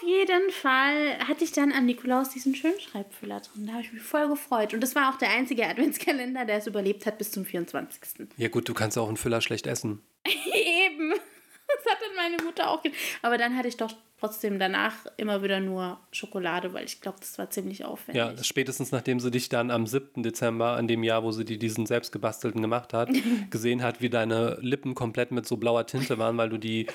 [0.06, 3.66] jeden Fall hatte ich dann an Nikolaus diesen Schönschreibfüller drin.
[3.66, 4.74] Da habe ich mich voll gefreut.
[4.74, 8.28] Und das war auch der einzige Adventskalender, der es überlebt hat bis zum 24.
[8.36, 10.02] Ja gut, du kannst auch einen Füller schlecht essen.
[10.24, 11.10] Eben.
[11.10, 12.82] Das hat dann meine Mutter auch.
[13.22, 17.38] Aber dann hatte ich doch trotzdem danach immer wieder nur Schokolade, weil ich glaube, das
[17.38, 18.22] war ziemlich aufwendig.
[18.22, 20.22] Ja, spätestens nachdem sie dich dann am 7.
[20.22, 23.10] Dezember, an dem Jahr, wo sie dir diesen selbstgebastelten gemacht hat,
[23.50, 26.86] gesehen hat, wie deine Lippen komplett mit so blauer Tinte waren, weil du die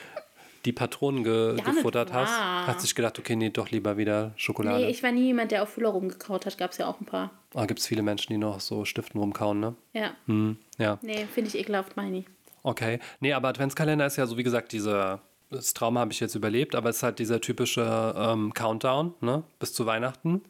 [0.65, 4.83] die Patronen ge ja, gefuttert hast, hat sich gedacht, okay, nee, doch lieber wieder Schokolade.
[4.83, 6.57] Nee, ich war nie jemand, der auf Füller rumgekaut hat.
[6.57, 7.31] Gab es ja auch ein paar.
[7.53, 9.75] Ah, gibt es viele Menschen, die noch so Stiften rumkauen, ne?
[9.93, 10.11] Ja.
[10.27, 10.99] Hm, ja.
[11.01, 12.25] Nee, finde ich ekelhaft, meine ich.
[12.63, 12.99] Okay.
[13.19, 16.75] Nee, aber Adventskalender ist ja so, wie gesagt, dieser, das Trauma habe ich jetzt überlebt,
[16.75, 19.43] aber es ist halt dieser typische ähm, Countdown, ne?
[19.59, 20.41] Bis zu Weihnachten.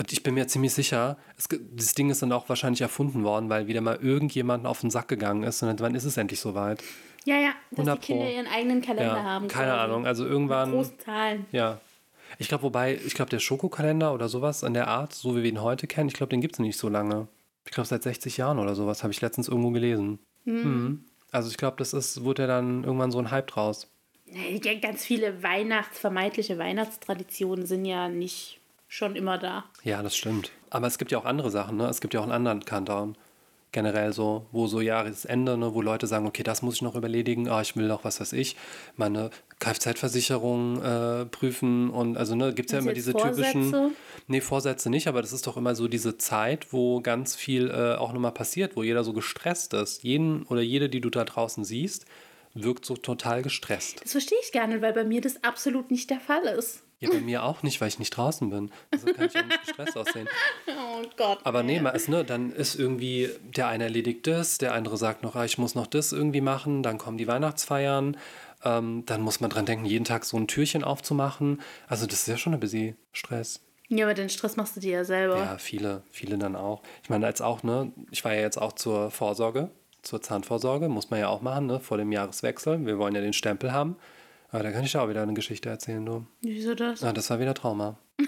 [0.00, 3.50] Und ich bin mir ziemlich sicher, es, das Ding ist dann auch wahrscheinlich erfunden worden,
[3.50, 6.82] weil wieder mal irgendjemand auf den Sack gegangen ist und dann ist es endlich soweit.
[7.26, 9.48] Ja, ja, dass die Kinder ihren eigenen Kalender ja, haben.
[9.48, 9.80] Keine quasi.
[9.82, 10.70] Ahnung, also irgendwann.
[10.70, 11.44] Mit großen Zahlen.
[11.52, 11.82] Ja.
[12.38, 15.50] Ich glaube, wobei, ich glaube, der Schokokalender oder sowas in der Art, so wie wir
[15.50, 17.28] ihn heute kennen, ich glaube, den gibt es nicht so lange.
[17.66, 20.18] Ich glaube, seit 60 Jahren oder sowas, habe ich letztens irgendwo gelesen.
[20.46, 20.54] Mhm.
[20.54, 21.04] Mhm.
[21.30, 23.86] Also ich glaube, das ist, wurde ja dann irgendwann so ein Hype draus.
[24.80, 28.59] Ganz viele Weihnachts, vermeintliche Weihnachtstraditionen sind ja nicht
[28.90, 29.64] schon immer da.
[29.84, 30.50] Ja, das stimmt.
[30.68, 31.86] Aber es gibt ja auch andere Sachen, ne?
[31.86, 33.16] Es gibt ja auch einen anderen Countdown
[33.72, 37.48] generell so, wo so Jahresende, ne, wo Leute sagen, okay, das muss ich noch überledigen,
[37.48, 38.56] ah, ich will noch, was weiß ich,
[38.96, 43.52] meine Kfz-Versicherung äh, prüfen und also ne, gibt es ja immer diese Vorsätze?
[43.52, 47.70] typischen, nee, Vorsätze nicht, aber das ist doch immer so diese Zeit, wo ganz viel
[47.70, 50.02] äh, auch nochmal passiert, wo jeder so gestresst ist.
[50.02, 52.06] Jeden oder jede, die du da draußen siehst,
[52.54, 54.02] wirkt so total gestresst.
[54.02, 56.82] Das verstehe ich gerne, weil bei mir das absolut nicht der Fall ist.
[57.00, 58.70] Ja, bei mir auch nicht, weil ich nicht draußen bin.
[58.90, 60.28] Also kann ich auch nicht gestresst aussehen.
[60.68, 61.38] Oh Gott.
[61.44, 65.22] Aber nee, mal ist, ne, dann ist irgendwie, der eine erledigt das, der andere sagt
[65.22, 68.18] noch, ah, ich muss noch das irgendwie machen, dann kommen die Weihnachtsfeiern,
[68.64, 71.62] ähm, dann muss man dran denken, jeden Tag so ein Türchen aufzumachen.
[71.88, 73.60] Also das ist ja schon ein bisschen Stress.
[73.88, 75.38] Ja, aber den Stress machst du dir ja selber.
[75.38, 76.82] Ja, viele, viele dann auch.
[77.02, 79.70] Ich meine, als auch, ne, ich war ja jetzt auch zur Vorsorge,
[80.02, 82.84] zur Zahnvorsorge, muss man ja auch machen, ne, vor dem Jahreswechsel.
[82.84, 83.96] Wir wollen ja den Stempel haben.
[84.52, 86.26] Aber da kann ich auch wieder eine Geschichte erzählen, du.
[86.40, 87.02] Wieso das?
[87.02, 87.98] Ah, das war wieder Trauma.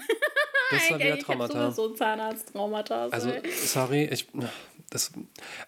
[0.71, 1.69] Das war wieder Traumata.
[1.69, 3.09] Ich so ein Zahnarzt-Traumata.
[3.11, 3.31] Also,
[3.63, 4.27] sorry, ich,
[4.89, 5.11] das,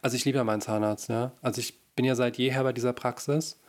[0.01, 1.31] also ich liebe ja meinen Zahnarzt, ja.
[1.43, 3.59] Also ich bin ja seit jeher bei dieser Praxis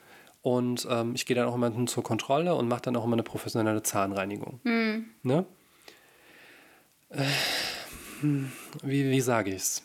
[0.42, 3.22] und ähm, ich gehe dann auch immer zur Kontrolle und mache dann auch immer eine
[3.22, 4.60] professionelle Zahnreinigung.
[4.64, 5.06] Hm.
[5.22, 5.44] Ne?
[7.10, 7.24] Äh,
[8.20, 9.82] hm, wie, wie sage ich es?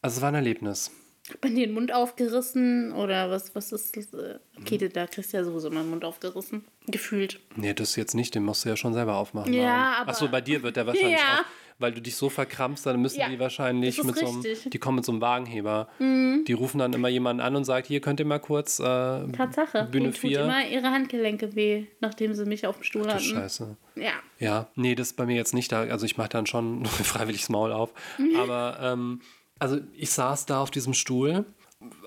[0.00, 0.90] Also es war ein Erlebnis.
[1.30, 4.12] Hat man den Mund aufgerissen oder was, was ist das?
[4.12, 4.92] Äh, okay, mhm.
[4.92, 6.64] da kriegst du ja sowieso mal den Mund aufgerissen.
[6.88, 7.38] Gefühlt.
[7.54, 9.52] Nee, das jetzt nicht, den musst du ja schon selber aufmachen.
[9.52, 10.10] Ja, aber.
[10.10, 11.40] Achso, bei dir wird der wahrscheinlich ja.
[11.40, 11.44] auch,
[11.78, 14.28] weil du dich so verkrampfst, dann müssen ja, die wahrscheinlich mit richtig.
[14.28, 15.88] so einem, die kommen mit so einem Wagenheber.
[16.00, 16.44] Mhm.
[16.48, 19.88] Die rufen dann immer jemanden an und sagen, hier könnt ihr mal kurz äh, Tatsache.
[19.92, 20.38] Bühne 4.
[20.38, 23.22] tut immer ihre Handgelenke weh, nachdem sie mich auf dem Stuhl Ach, hatten.
[23.22, 23.76] Scheiße.
[23.94, 24.12] Ja.
[24.40, 25.82] Ja, nee, das ist bei mir jetzt nicht da.
[25.82, 27.92] Also ich mache dann schon freiwillig das Maul auf.
[28.18, 28.34] Mhm.
[28.34, 29.20] Aber ähm,
[29.62, 31.46] also ich saß da auf diesem Stuhl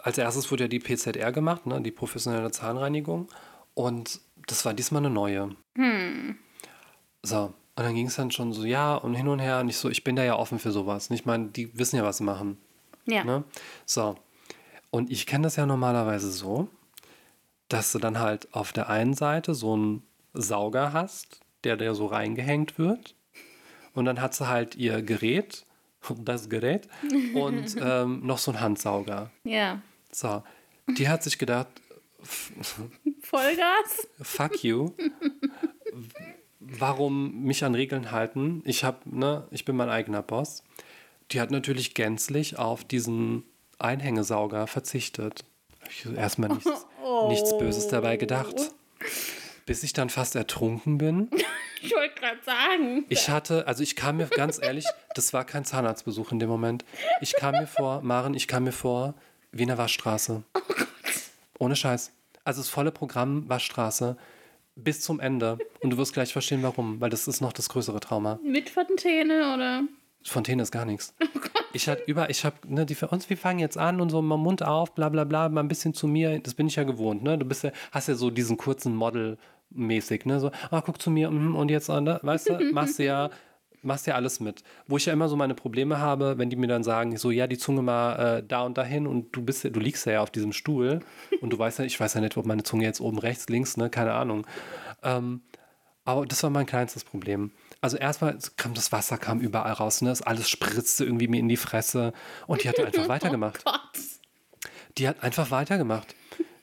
[0.03, 3.27] als erstes wurde ja die PZR gemacht, ne, die professionelle Zahnreinigung.
[3.73, 5.55] Und das war diesmal eine neue.
[5.77, 6.37] Hm.
[7.23, 9.59] So, und dann ging es dann schon so, ja, und hin und her.
[9.59, 11.09] Und ich so, ich bin da ja offen für sowas.
[11.09, 12.57] Und ich meine, die wissen ja, was sie machen.
[13.05, 13.23] Ja.
[13.23, 13.43] Ne?
[13.85, 14.15] So.
[14.91, 16.69] Und ich kenne das ja normalerweise so,
[17.67, 22.05] dass du dann halt auf der einen Seite so einen Sauger hast, der da so
[22.05, 23.15] reingehängt wird.
[23.93, 25.64] Und dann hat sie halt ihr Gerät,
[26.23, 26.87] das Gerät
[27.33, 29.31] und ähm, noch so ein Handsauger.
[29.43, 29.81] Ja.
[30.11, 30.43] So,
[30.97, 31.67] die hat sich gedacht,
[33.21, 34.07] Vollgas?
[34.21, 34.91] Fuck you.
[36.59, 38.63] Warum mich an Regeln halten?
[38.65, 40.63] Ich hab, ne, ich bin mein eigener Boss.
[41.31, 43.43] Die hat natürlich gänzlich auf diesen
[43.77, 45.45] Einhängesauger verzichtet.
[45.89, 47.27] Ich erstmal nichts, oh.
[47.29, 48.55] nichts Böses dabei gedacht.
[49.65, 51.29] Bis ich dann fast ertrunken bin.
[51.81, 53.05] Ich wollte gerade sagen.
[53.09, 56.83] Ich hatte, also ich kam mir ganz ehrlich, das war kein Zahnarztbesuch in dem Moment.
[57.21, 59.13] Ich kam mir vor, Maren, ich kam mir vor
[59.51, 60.41] wie in der Waschstraße.
[60.55, 60.87] Oh Gott.
[61.59, 62.11] Ohne Scheiß.
[62.43, 64.17] Also das volle Programm Waschstraße
[64.75, 65.57] bis zum Ende.
[65.81, 68.39] Und du wirst gleich verstehen, warum, weil das ist noch das größere Trauma.
[68.43, 69.83] Mit Fontäne oder?
[70.23, 71.13] Fontäne ist gar nichts.
[71.21, 71.39] Oh
[71.73, 74.21] ich hatte über, ich habe, ne, die für uns, wir fangen jetzt an und so
[74.21, 76.39] mal Mund auf, bla bla bla, mal ein bisschen zu mir.
[76.39, 77.37] Das bin ich ja gewohnt, ne?
[77.37, 79.37] Du bist ja, hast ja so diesen kurzen Model
[79.75, 80.39] mäßig, ne?
[80.39, 82.19] So, ah, guck zu mir, mm, und jetzt, ne?
[82.21, 83.29] weißt du, machst du ja,
[83.81, 84.63] machst ja alles mit.
[84.87, 87.47] Wo ich ja immer so meine Probleme habe, wenn die mir dann sagen, so, ja,
[87.47, 90.31] die Zunge mal äh, da und dahin und du bist ja, du liegst ja auf
[90.31, 90.99] diesem Stuhl
[91.41, 93.77] und du weißt ja, ich weiß ja nicht, ob meine Zunge jetzt oben rechts, links,
[93.77, 94.45] ne, keine Ahnung.
[95.03, 95.41] Ähm,
[96.05, 97.51] aber das war mein kleinstes Problem.
[97.81, 100.09] Also erstmal kam das Wasser kam überall raus, ne?
[100.09, 102.13] Das alles spritzte irgendwie mir in die Fresse
[102.45, 103.61] und die hat einfach weitergemacht.
[103.65, 104.01] Oh Gott.
[104.97, 106.15] Die hat einfach weitergemacht.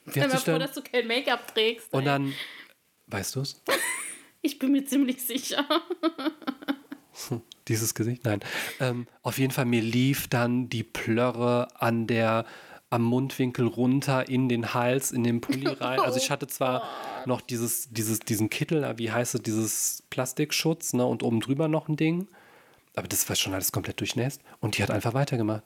[0.05, 1.93] Die Stell dir vor, dass du kein Make-up trägst.
[1.93, 2.05] Und ey.
[2.05, 2.33] dann
[3.07, 3.61] Weißt du es?
[4.45, 5.65] Ich bin mir ziemlich sicher.
[7.69, 8.25] Dieses Gesicht?
[8.25, 8.41] Nein.
[8.81, 12.45] Ähm, auf jeden Fall, mir lief dann die Plörre an der,
[12.89, 15.99] am Mundwinkel runter in den Hals, in den Pulli rein.
[16.01, 16.83] Also ich hatte zwar
[17.25, 21.87] noch dieses, dieses, diesen Kittel, wie heißt es, dieses Plastikschutz, ne, und oben drüber noch
[21.87, 22.27] ein Ding.
[22.95, 24.41] Aber das war schon alles komplett durchnässt.
[24.59, 25.63] Und die hat einfach weitergemacht.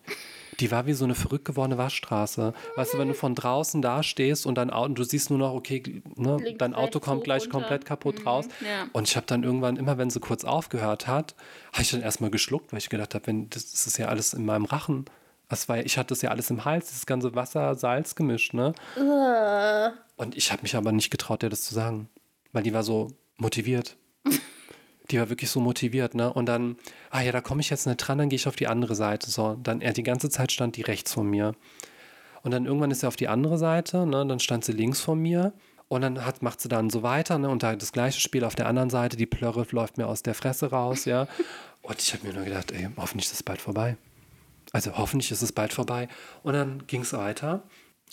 [0.59, 2.53] Die war wie so eine verrückt gewordene Waschstraße.
[2.75, 5.53] Weißt du, wenn du von draußen da stehst und dein Auto, du siehst nur noch,
[5.53, 7.59] okay, ne, dein Auto kommt gleich runter.
[7.59, 8.45] komplett kaputt mhm, raus.
[8.61, 8.87] Ja.
[8.93, 11.35] Und ich habe dann irgendwann, immer wenn sie kurz aufgehört hat,
[11.73, 14.33] habe ich dann erstmal geschluckt, weil ich gedacht habe, wenn das, das ist ja alles
[14.33, 15.05] in meinem Rachen.
[15.49, 18.73] Das war, ich hatte das ja alles im Hals, das ganze Wasser, Salz gemischt, ne?
[18.97, 19.91] Uh.
[20.17, 22.09] Und ich habe mich aber nicht getraut, dir das zu sagen.
[22.51, 23.95] Weil die war so motiviert.
[25.11, 26.31] Die war wirklich so motiviert, ne?
[26.31, 26.75] Und dann,
[27.09, 29.31] ah ja, da komme ich jetzt nicht dran, dann gehe ich auf die andere Seite.
[29.31, 31.53] So, dann, er die ganze Zeit stand die rechts von mir.
[32.43, 34.25] Und dann irgendwann ist sie auf die andere Seite, ne?
[34.25, 35.53] Dann stand sie links von mir.
[35.89, 37.49] Und dann hat, macht sie dann so weiter, ne?
[37.49, 40.33] Und da das gleiche Spiel auf der anderen Seite, die Plörre läuft mir aus der
[40.33, 41.27] Fresse raus, ja.
[41.81, 43.95] Und ich habe mir nur gedacht, ey, hoffentlich ist es bald vorbei.
[44.73, 46.09] Also hoffentlich ist es bald vorbei.
[46.43, 47.63] Und dann ging es weiter.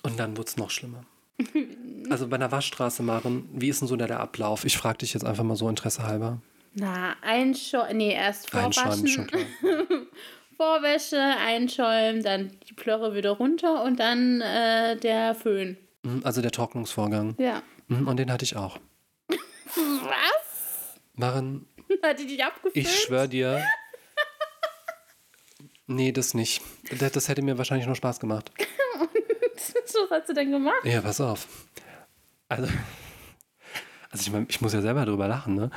[0.04, 1.04] Und dann wurde es noch schlimmer.
[2.10, 4.66] Also bei einer Waschstraße, Maren, wie ist denn so der, der Ablauf?
[4.66, 6.42] Ich frage dich jetzt einfach mal so Interesse halber.
[6.74, 9.30] Na, einschäumen, nee, erst vorwaschen.
[10.56, 15.76] Vorwäsche, einschäumen, dann die Plörre wieder runter und dann äh, der Föhn.
[16.02, 17.34] Mhm, also der Trocknungsvorgang.
[17.38, 17.62] Ja.
[17.88, 18.78] Mhm, und den hatte ich auch.
[19.76, 21.00] Was?
[21.14, 21.66] Maren.
[22.02, 22.76] Hat die dich abgefüllt?
[22.76, 23.62] Ich schwöre dir.
[25.86, 26.62] Nee, das nicht.
[26.98, 28.50] Das, das hätte mir wahrscheinlich nur Spaß gemacht.
[29.56, 30.84] Was hast du denn gemacht?
[30.84, 31.46] Ja, pass auf.
[32.48, 32.68] Also,
[34.10, 35.70] also ich meine, ich muss ja selber drüber lachen, ne?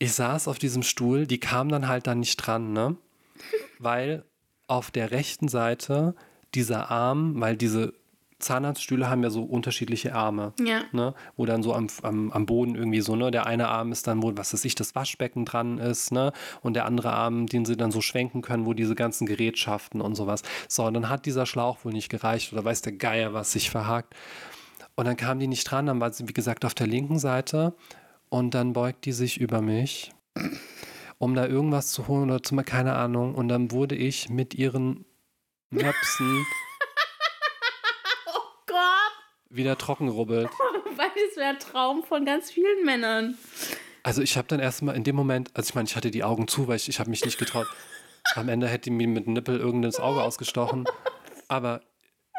[0.00, 2.96] Ich saß auf diesem Stuhl, die kam dann halt dann nicht dran, ne?
[3.78, 4.24] Weil
[4.66, 6.14] auf der rechten Seite
[6.54, 7.92] dieser Arm, weil diese
[8.40, 10.54] Zahnarztstühle haben ja so unterschiedliche Arme.
[10.58, 10.82] Ja.
[10.92, 11.14] Ne?
[11.36, 13.30] Wo dann so am, am, am Boden irgendwie so, ne?
[13.30, 16.32] Der eine Arm ist dann, wo, was weiß ich, das Waschbecken dran ist, ne?
[16.62, 20.14] Und der andere Arm, den sie dann so schwenken können, wo diese ganzen Gerätschaften und
[20.14, 20.42] sowas.
[20.68, 23.70] So, und dann hat dieser Schlauch wohl nicht gereicht oder weiß der Geier, was sich
[23.70, 24.14] verhakt.
[24.96, 27.74] Und dann kam die nicht dran, dann war sie, wie gesagt, auf der linken Seite
[28.30, 30.12] und dann beugt die sich über mich,
[31.18, 33.34] um da irgendwas zu holen oder zu mal, keine Ahnung.
[33.34, 35.04] Und dann wurde ich mit ihren
[35.68, 36.46] Möpsen
[39.50, 40.48] wieder trocken rubbelt.
[40.96, 43.36] Weil es wäre Traum von ganz vielen Männern.
[44.02, 46.48] Also ich habe dann erstmal in dem Moment, also ich meine, ich hatte die Augen
[46.48, 47.66] zu, weil ich, ich habe mich nicht getraut.
[48.34, 50.84] Am Ende hätte die mir mit dem Nippel irgendein Auge ausgestochen.
[51.48, 51.82] Aber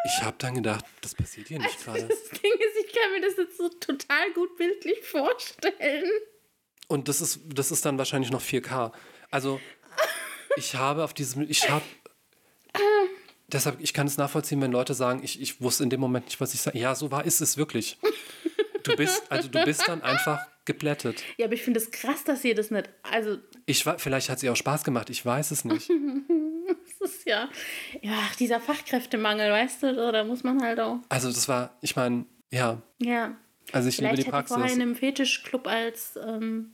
[0.06, 2.08] ich habe dann gedacht, das passiert hier nicht also, gerade.
[2.08, 6.10] Das Ding ist, ich kann mir das jetzt so total gut bildlich vorstellen.
[6.88, 8.92] Und das ist, das ist dann wahrscheinlich noch 4K.
[9.30, 9.62] Also
[10.58, 11.86] ich habe auf diesem, ich habe
[13.48, 16.42] deshalb, ich kann es nachvollziehen, wenn Leute sagen, ich, ich wusste in dem Moment nicht,
[16.42, 16.78] was ich sage.
[16.78, 17.98] Ja, so war ist es wirklich.
[18.84, 21.24] Du bist, also du bist dann einfach geplättet.
[21.38, 22.90] Ja, aber ich finde es krass, dass ihr das nicht.
[23.04, 23.38] Also.
[23.66, 25.90] Ich vielleicht hat sie auch Spaß gemacht, ich weiß es nicht.
[27.00, 27.50] das ist ja.
[28.02, 31.00] Ja, dieser Fachkräftemangel, weißt du, da muss man halt auch.
[31.10, 32.82] Also das war, ich meine, ja.
[33.00, 33.36] Ja.
[33.72, 34.56] Also ich Vielleicht liebe die Praxis.
[34.56, 36.18] Ich vorher in einem Fetischclub als.
[36.24, 36.74] Ähm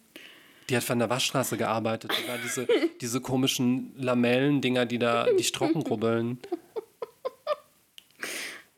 [0.70, 2.12] die hat von der Waschstraße gearbeitet.
[2.12, 2.68] Die war diese,
[3.02, 6.40] diese komischen Lamellen-Dinger, die da dich trocken rubbeln.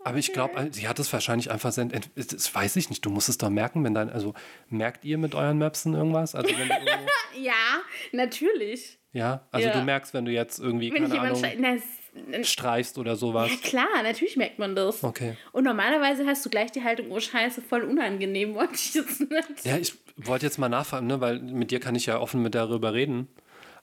[0.03, 3.37] Aber ich glaube, sie hat es wahrscheinlich einfach, das weiß ich nicht, du musst es
[3.37, 4.33] doch merken, wenn dein, also
[4.69, 6.35] merkt ihr mit euren Mapsen irgendwas?
[6.35, 6.69] Also wenn
[7.43, 8.98] ja, natürlich.
[9.11, 9.73] Ja, also ja.
[9.73, 13.49] du merkst, wenn du jetzt irgendwie, wenn keine Ahnung, na, streifst oder sowas.
[13.49, 15.03] Ja klar, natürlich merkt man das.
[15.03, 15.35] Okay.
[15.51, 19.65] Und normalerweise hast du gleich die Haltung, oh scheiße, voll unangenehm, wollte ich jetzt nicht.
[19.65, 22.55] Ja, ich wollte jetzt mal nachfragen, ne, weil mit dir kann ich ja offen mit
[22.55, 23.27] darüber reden.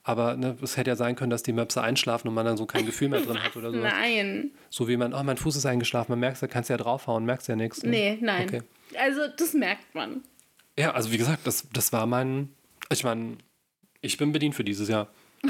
[0.03, 2.65] Aber ne, es hätte ja sein können, dass die Möpse einschlafen und man dann so
[2.65, 3.79] kein Gefühl mehr drin hat oder so.
[3.79, 4.51] Nein.
[4.69, 7.25] So wie man, oh, mein Fuß ist eingeschlafen, man merkt, da kannst du ja draufhauen,
[7.25, 7.83] merkst ja nichts.
[7.83, 7.89] Ne?
[7.89, 8.47] Nee, nein.
[8.47, 8.61] Okay.
[8.97, 10.23] Also das merkt man.
[10.79, 12.53] Ja, also wie gesagt, das, das war mein,
[12.89, 13.37] ich meine,
[14.01, 15.07] ich bin bedient für dieses Jahr.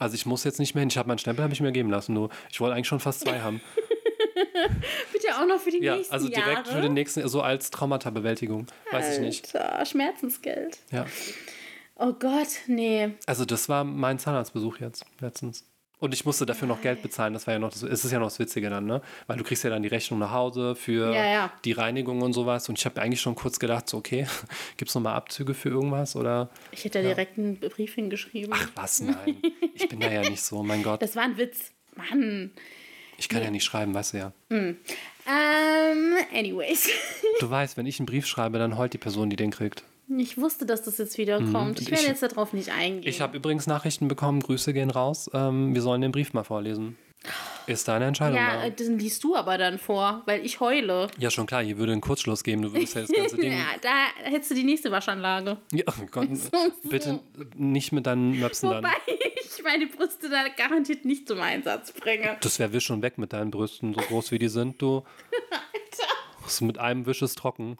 [0.00, 0.90] Also ich muss jetzt nicht mehr hin.
[0.90, 2.12] Ich habe meinen Stempel habe ich mir geben lassen.
[2.12, 3.60] Nur ich wollte eigentlich schon fast zwei haben.
[5.12, 6.76] Bitte auch noch für die ja, nächsten also direkt Jahre.
[6.76, 8.68] für den nächsten, so als Traumatabewältigung.
[8.92, 9.58] Weiß Alter, ich nicht.
[9.90, 10.78] Schmerzensgeld.
[10.92, 11.04] Ja.
[11.96, 13.10] Oh Gott, nee.
[13.26, 15.64] Also das war mein Zahnarztbesuch jetzt letztens.
[16.00, 17.32] Und ich musste dafür noch Geld bezahlen.
[17.32, 19.02] Das war ja noch, das ist ja noch das Witzige dann, ne?
[19.26, 21.52] Weil du kriegst ja dann die Rechnung nach Hause für ja, ja.
[21.64, 22.68] die Reinigung und sowas.
[22.68, 24.26] Und ich habe eigentlich schon kurz gedacht, so, okay,
[24.76, 26.14] gibt es nochmal Abzüge für irgendwas?
[26.14, 27.08] Oder, ich hätte ja.
[27.08, 28.54] direkt einen Brief hingeschrieben.
[28.56, 29.36] Ach was, nein.
[29.74, 31.02] Ich bin da ja nicht so, mein Gott.
[31.02, 31.72] Das war ein Witz.
[31.96, 32.52] Mann.
[33.16, 33.46] Ich kann nee.
[33.46, 34.32] ja nicht schreiben, weißt du ja.
[34.50, 34.76] Hm.
[35.26, 36.88] Um, anyways.
[37.40, 39.82] Du weißt, wenn ich einen Brief schreibe, dann heult die Person, die den kriegt.
[40.16, 41.52] Ich wusste, dass das jetzt wieder mhm.
[41.52, 41.80] kommt.
[41.80, 43.08] Ich werde ich, jetzt darauf nicht eingehen.
[43.08, 45.30] Ich habe übrigens Nachrichten bekommen, Grüße gehen raus.
[45.34, 46.96] Ähm, wir sollen den Brief mal vorlesen.
[47.66, 48.36] Ist deine Entscheidung.
[48.36, 48.70] Ja, mal.
[48.70, 51.08] den liest du aber dann vor, weil ich heule.
[51.18, 53.52] Ja, schon klar, hier würde einen Kurzschluss geben, du würdest ja das ganze Ding.
[53.58, 55.58] ja, da hättest du die nächste Waschanlage.
[55.72, 56.28] Ja, oh Gott,
[56.84, 57.20] bitte
[57.56, 58.92] nicht mit deinen Möpsen Wobei dann.
[59.06, 62.38] ich meine Brüste da garantiert nicht zum Einsatz bringe.
[62.40, 65.02] Das wäre wisch und weg mit deinen Brüsten, so groß wie die sind, du.
[65.50, 66.64] Alter.
[66.64, 67.76] Mit einem Wisch ist trocken.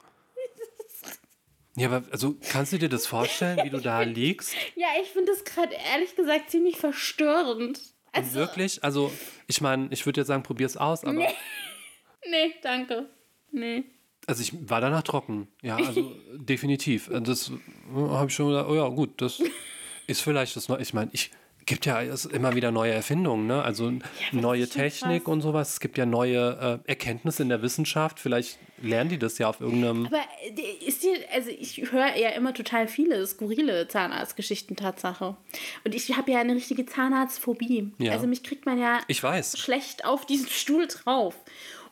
[1.78, 4.54] Ja, aber also kannst du dir das vorstellen, wie du da liegst?
[4.76, 7.80] Ja, ich finde das gerade ehrlich gesagt ziemlich verstörend.
[8.12, 8.82] Also, wirklich?
[8.82, 9.12] Also,
[9.46, 11.12] ich meine, ich würde jetzt sagen, probier es aus, aber.
[11.12, 11.28] Nee.
[12.30, 13.08] nee, danke.
[13.50, 13.84] Nee.
[14.26, 15.48] Also ich war danach trocken.
[15.62, 17.10] Ja, also definitiv.
[17.22, 17.50] Das
[17.94, 19.42] habe ich schon gedacht, oh ja, gut, das
[20.06, 20.82] ist vielleicht das Neue.
[20.82, 21.30] Ich meine, ich
[21.68, 23.62] gibt ja immer wieder neue Erfindungen, ne?
[23.62, 24.00] Also ja,
[24.32, 25.74] neue Technik und sowas.
[25.74, 28.18] Es gibt ja neue äh, Erkenntnisse in der Wissenschaft.
[28.18, 30.06] Vielleicht lernen die das ja auf irgendeinem.
[30.06, 35.36] Aber äh, ist dir, also ich höre ja immer total viele skurrile Zahnarztgeschichten Tatsache.
[35.84, 37.92] Und ich habe ja eine richtige Zahnarztphobie.
[37.98, 38.12] Ja.
[38.12, 39.00] Also mich kriegt man ja
[39.54, 41.36] schlecht auf diesen Stuhl drauf.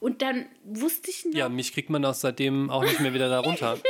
[0.01, 1.35] Und dann wusste ich noch.
[1.35, 3.79] Ja, mich kriegt man auch seitdem auch nicht mehr wieder da runter.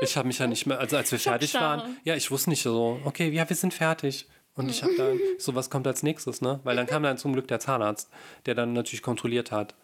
[0.00, 2.62] Ich habe mich ja nicht mehr, also als wir fertig waren, ja, ich wusste nicht
[2.62, 4.26] so, okay, ja, wir sind fertig.
[4.54, 6.60] Und ich habe dann, so was kommt als nächstes, ne?
[6.64, 8.10] Weil dann kam dann zum Glück der Zahnarzt,
[8.46, 9.74] der dann natürlich kontrolliert hat.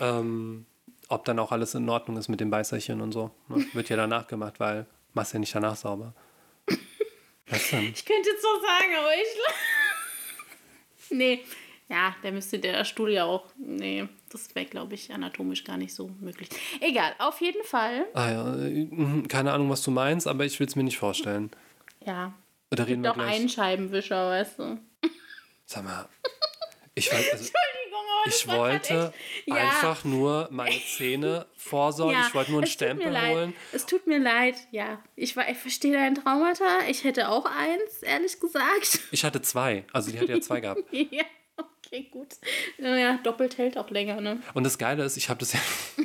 [0.00, 0.66] Ähm,
[1.08, 3.30] ob dann auch alles in Ordnung ist mit dem Beißerchen und so.
[3.48, 3.64] Ne?
[3.72, 6.14] Wird ja danach gemacht, weil machst ja nicht danach sauber.
[7.48, 7.92] Was denn?
[7.94, 11.10] Ich könnte jetzt so sagen, aber ich.
[11.10, 11.44] nee.
[11.88, 13.44] Ja, der müsste der Stuhl ja auch.
[13.56, 16.48] Nee, das wäre, glaube ich, anatomisch gar nicht so möglich.
[16.80, 18.06] Egal, auf jeden Fall.
[18.12, 21.52] Ah ja, mhm, keine Ahnung, was du meinst, aber ich will es mir nicht vorstellen.
[22.04, 22.34] Ja.
[22.70, 24.78] Da reden wir Doch einen Scheibenwischer, weißt du.
[25.66, 26.08] Sag mal,
[26.94, 27.52] ich weiß, also,
[28.26, 29.12] ich wollte
[29.46, 30.10] echt, einfach ja.
[30.10, 32.14] nur meine Zähne vorsorgen.
[32.14, 33.54] Ja, ich wollte nur einen Stempel holen.
[33.72, 35.02] Es tut mir leid, ja.
[35.14, 36.80] Ich, ich verstehe dein Traumata.
[36.88, 39.00] Ich hätte auch eins, ehrlich gesagt.
[39.10, 39.84] Ich hatte zwei.
[39.92, 40.82] Also die hat ja zwei gehabt.
[40.90, 41.24] ja,
[41.56, 42.36] okay, gut.
[42.78, 44.40] Ja, doppelt hält auch länger, ne?
[44.54, 45.60] Und das Geile ist, ich habe das ja.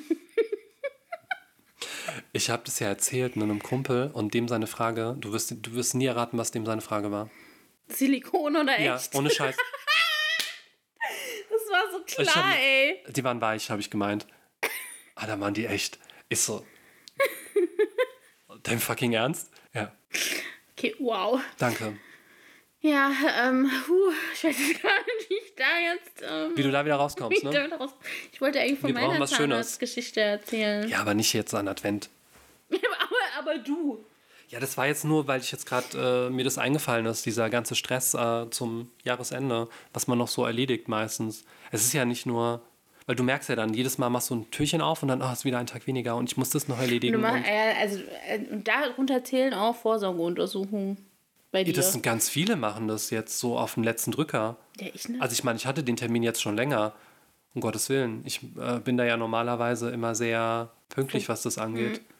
[2.41, 5.73] ich habe das ja erzählt ne, einem Kumpel und dem seine Frage, du wirst, du
[5.75, 7.29] wirst nie erraten, was dem seine Frage war.
[7.87, 9.13] Silikon oder echt?
[9.13, 9.55] Ja, ohne Scheiß.
[11.49, 13.03] das war so klar, hab, ey.
[13.09, 14.25] Die waren weich, habe ich gemeint.
[15.13, 15.99] Ah, da waren die echt.
[16.29, 16.65] Ist so.
[18.63, 19.51] Dein fucking Ernst?
[19.73, 19.95] Ja.
[20.71, 21.39] Okay, wow.
[21.59, 21.95] Danke.
[22.79, 23.11] Ja,
[23.43, 26.23] ähm, puh, ich weiß gar nicht, wie ich da jetzt.
[26.27, 27.71] Ähm, wie du da wieder rauskommst, ne?
[27.77, 27.91] Raus
[28.31, 30.89] ich wollte eigentlich von Wir meiner Zahnarztgeschichte erzählen.
[30.89, 32.09] Ja, aber nicht jetzt an Advent.
[33.41, 34.03] Aber, du.
[34.49, 37.49] Ja, das war jetzt nur, weil ich jetzt gerade äh, mir das eingefallen ist, dieser
[37.49, 41.45] ganze Stress äh, zum Jahresende, was man noch so erledigt meistens.
[41.71, 42.61] Es ist ja nicht nur,
[43.05, 45.31] weil du merkst ja dann, jedes Mal machst du ein Türchen auf und dann oh,
[45.31, 47.21] ist wieder ein Tag weniger und ich muss das noch erledigen.
[47.21, 50.97] Mach, äh, also äh, darunter zählen auch Vorsorgeuntersuchungen.
[51.51, 51.73] Bei dir.
[51.73, 54.57] Das sind ganz viele machen das jetzt so auf den letzten Drücker.
[54.79, 55.21] Ja, ich nicht.
[55.21, 56.93] Also ich meine, ich hatte den Termin jetzt schon länger.
[57.53, 58.21] Um Gottes Willen.
[58.25, 62.01] Ich äh, bin da ja normalerweise immer sehr pünktlich, was das angeht.
[62.01, 62.10] Mhm.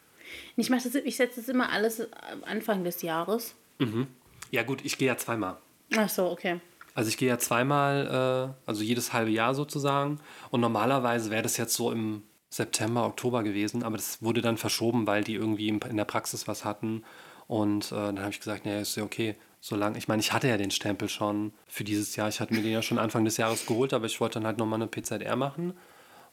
[0.56, 2.08] Ich, mach das, ich setze das immer alles
[2.46, 3.56] Anfang des Jahres.
[3.80, 4.08] Mhm.
[4.52, 5.58] Ja, gut, ich gehe ja zweimal.
[5.96, 6.60] Ach so, okay.
[6.94, 10.20] Also ich gehe ja zweimal, äh, also jedes halbe Jahr sozusagen.
[10.50, 15.08] Und normalerweise wäre das jetzt so im September, Oktober gewesen, aber das wurde dann verschoben,
[15.08, 17.04] weil die irgendwie in der Praxis was hatten.
[17.48, 19.98] Und äh, dann habe ich gesagt, naja, ist ja okay, solange.
[19.98, 22.28] Ich meine, ich hatte ja den Stempel schon für dieses Jahr.
[22.28, 24.58] Ich hatte mir den ja schon Anfang des Jahres geholt, aber ich wollte dann halt
[24.58, 25.74] nochmal eine PZR machen.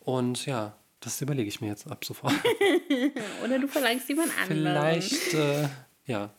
[0.01, 2.35] Und ja, das überlege ich mir jetzt ab sofort.
[3.45, 5.01] Oder du verlangst jemand anderen.
[5.01, 5.69] Vielleicht, äh,
[6.07, 6.31] ja.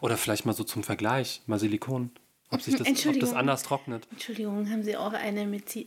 [0.00, 2.10] Oder vielleicht mal so zum Vergleich, mal Silikon.
[2.50, 4.06] Ob sich das, ob das anders trocknet.
[4.10, 5.86] Entschuldigung, haben Sie auch eine mit, Si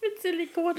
[0.00, 0.74] mit Silikon?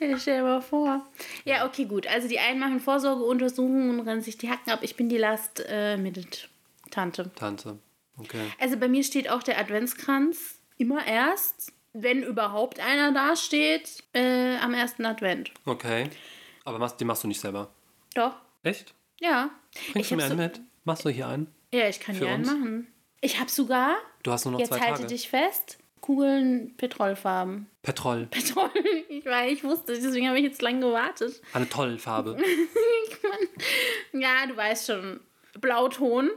[0.00, 1.06] Ja, stell dir mal vor.
[1.44, 2.08] Ja, okay, gut.
[2.08, 4.80] Also die einen machen Vorsorgeuntersuchungen und rennen sich die Hacken ab.
[4.82, 6.48] Ich bin die Last äh, mit
[6.90, 7.30] Tante.
[7.36, 7.78] Tante,
[8.18, 8.42] okay.
[8.58, 14.74] Also bei mir steht auch der Adventskranz immer erst wenn überhaupt einer dasteht, äh, am
[14.74, 15.52] ersten Advent.
[15.64, 16.10] Okay.
[16.64, 17.70] Aber machst, die machst du nicht selber?
[18.14, 18.34] Doch.
[18.62, 18.94] Echt?
[19.20, 19.50] Ja.
[19.92, 20.60] Bringst du mir einen so mit?
[20.84, 21.46] Machst du hier einen?
[21.72, 22.86] Ja, ich kann hier einen machen.
[23.20, 23.96] Ich habe sogar.
[24.22, 24.90] Du hast nur noch jetzt zwei Tage.
[24.90, 25.78] Jetzt halte dich fest.
[26.00, 27.66] Kugeln Petrolfarben.
[27.82, 28.26] Petrol.
[28.26, 28.70] Petrol.
[29.08, 31.40] Ich weiß, ich wusste, deswegen habe ich jetzt lange gewartet.
[31.54, 32.36] Eine tolle Farbe.
[34.12, 35.20] ja, du weißt schon.
[35.60, 36.30] Blauton.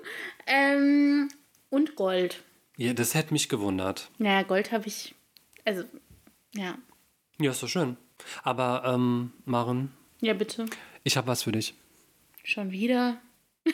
[0.46, 1.28] Ähm,
[1.70, 2.44] und Gold.
[2.78, 4.10] Ja, das hätte mich gewundert.
[4.20, 5.16] Naja, Gold habe ich
[5.68, 5.84] also,
[6.56, 6.78] ja.
[7.40, 7.98] Ja, ist doch schön.
[8.44, 9.92] Aber, ähm, Maren.
[10.22, 10.66] Ja, bitte.
[11.04, 11.76] Ich habe was für dich.
[12.44, 13.20] Schon wieder?
[13.66, 13.74] das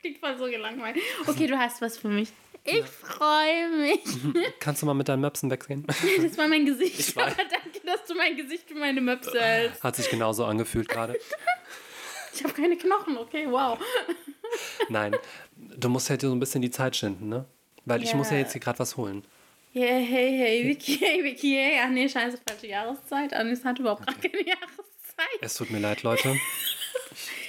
[0.00, 0.98] klingt voll so gelangweilt.
[1.26, 2.28] Okay, du hast was für mich.
[2.64, 4.00] Ich freue mich.
[4.60, 5.86] Kannst du mal mit deinen Möpsen weggehen?
[6.22, 7.00] das war mein Gesicht.
[7.00, 9.82] Ich Aber danke, dass du mein Gesicht für meine Möpse hältst.
[9.82, 11.18] Hat sich genauso angefühlt gerade.
[12.34, 13.78] ich habe keine Knochen, okay, wow.
[14.90, 15.16] Nein,
[15.56, 17.46] du musst halt so ein bisschen die Zeit schinden, ne?
[17.86, 18.08] Weil ja.
[18.08, 19.24] ich muss ja jetzt hier gerade was holen.
[19.76, 21.78] Yeah, hey, hey, Vicky, hey, Vicky, hey.
[21.84, 23.34] Ach nee, scheiße, falsche Jahreszeit.
[23.34, 24.28] Anis hat überhaupt okay.
[24.28, 25.42] gar keine Jahreszeit.
[25.42, 26.34] Es tut mir leid, Leute.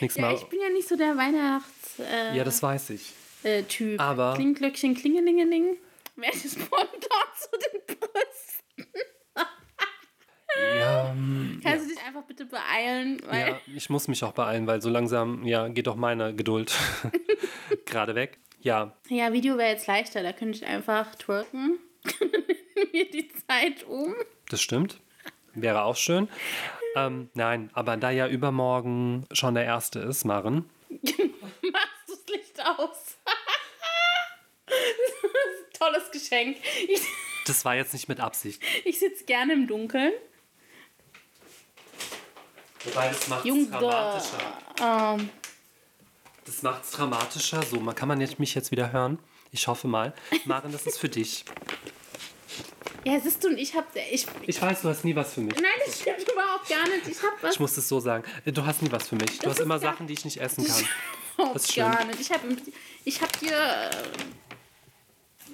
[0.02, 0.34] Nichts ja, mal.
[0.36, 2.00] Ich bin ja nicht so der Weihnachts...
[2.00, 3.14] Äh, ja, das weiß ich.
[3.44, 4.02] Äh, typ.
[4.02, 4.34] Aber...
[4.34, 5.78] Klingglöckchen, Klingelingeling.
[6.18, 6.90] Wer ist spontan
[7.40, 8.92] zu den Brüsten?
[10.80, 11.88] Ja, ähm, Kannst ja.
[11.88, 13.22] du dich einfach bitte beeilen?
[13.32, 16.76] ja, ich muss mich auch beeilen, weil so langsam, ja, geht auch meine Geduld
[17.86, 18.38] gerade weg.
[18.60, 18.98] Ja.
[19.08, 21.80] Ja, Video wäre jetzt leichter, da könnte ich einfach twerken.
[22.94, 24.16] Mir die Zeit um.
[24.50, 25.00] Das stimmt.
[25.54, 26.30] Wäre auch schön.
[26.96, 30.70] Ähm, nein, aber da ja übermorgen schon der erste ist, Maren.
[30.90, 31.14] Machst
[32.08, 33.18] du das Licht aus?
[35.78, 36.58] tolles Geschenk.
[36.88, 37.02] Ich,
[37.46, 38.62] das war jetzt nicht mit Absicht.
[38.86, 40.14] Ich sitze gerne im Dunkeln.
[42.84, 44.58] Wobei, das macht es dramatischer.
[44.82, 45.30] Ähm.
[46.46, 47.62] Das macht es dramatischer.
[47.64, 49.20] So, man kann man mich jetzt wieder hören.
[49.52, 50.14] Ich hoffe mal.
[50.46, 51.46] Maren, das ist für dich.
[53.04, 53.88] Ja, siehst du, und ich habe...
[54.12, 55.56] Ich, ich weiß, du hast nie was für mich.
[55.56, 57.08] Nein, das stimmt überhaupt gar nicht.
[57.08, 57.54] Ich habe was...
[57.54, 58.24] Ich muss es so sagen.
[58.46, 59.40] Du hast nie was für mich.
[59.40, 60.84] Du das hast immer Sachen, die ich nicht essen kann.
[61.54, 62.20] Das ist gar nicht.
[62.20, 62.48] Ich habe
[63.06, 63.52] ich hab dir...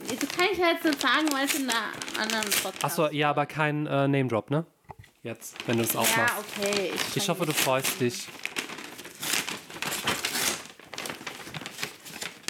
[0.07, 1.91] Das kann ich halt so sagen, weil es in einer
[2.21, 4.65] anderen Podcast Achso, ja, aber kein äh, Name-Drop, ne?
[5.23, 6.35] Jetzt, wenn du es aufmachst.
[6.61, 6.91] Ja, okay.
[6.95, 8.27] Ich, ich hoffe, du freust dich.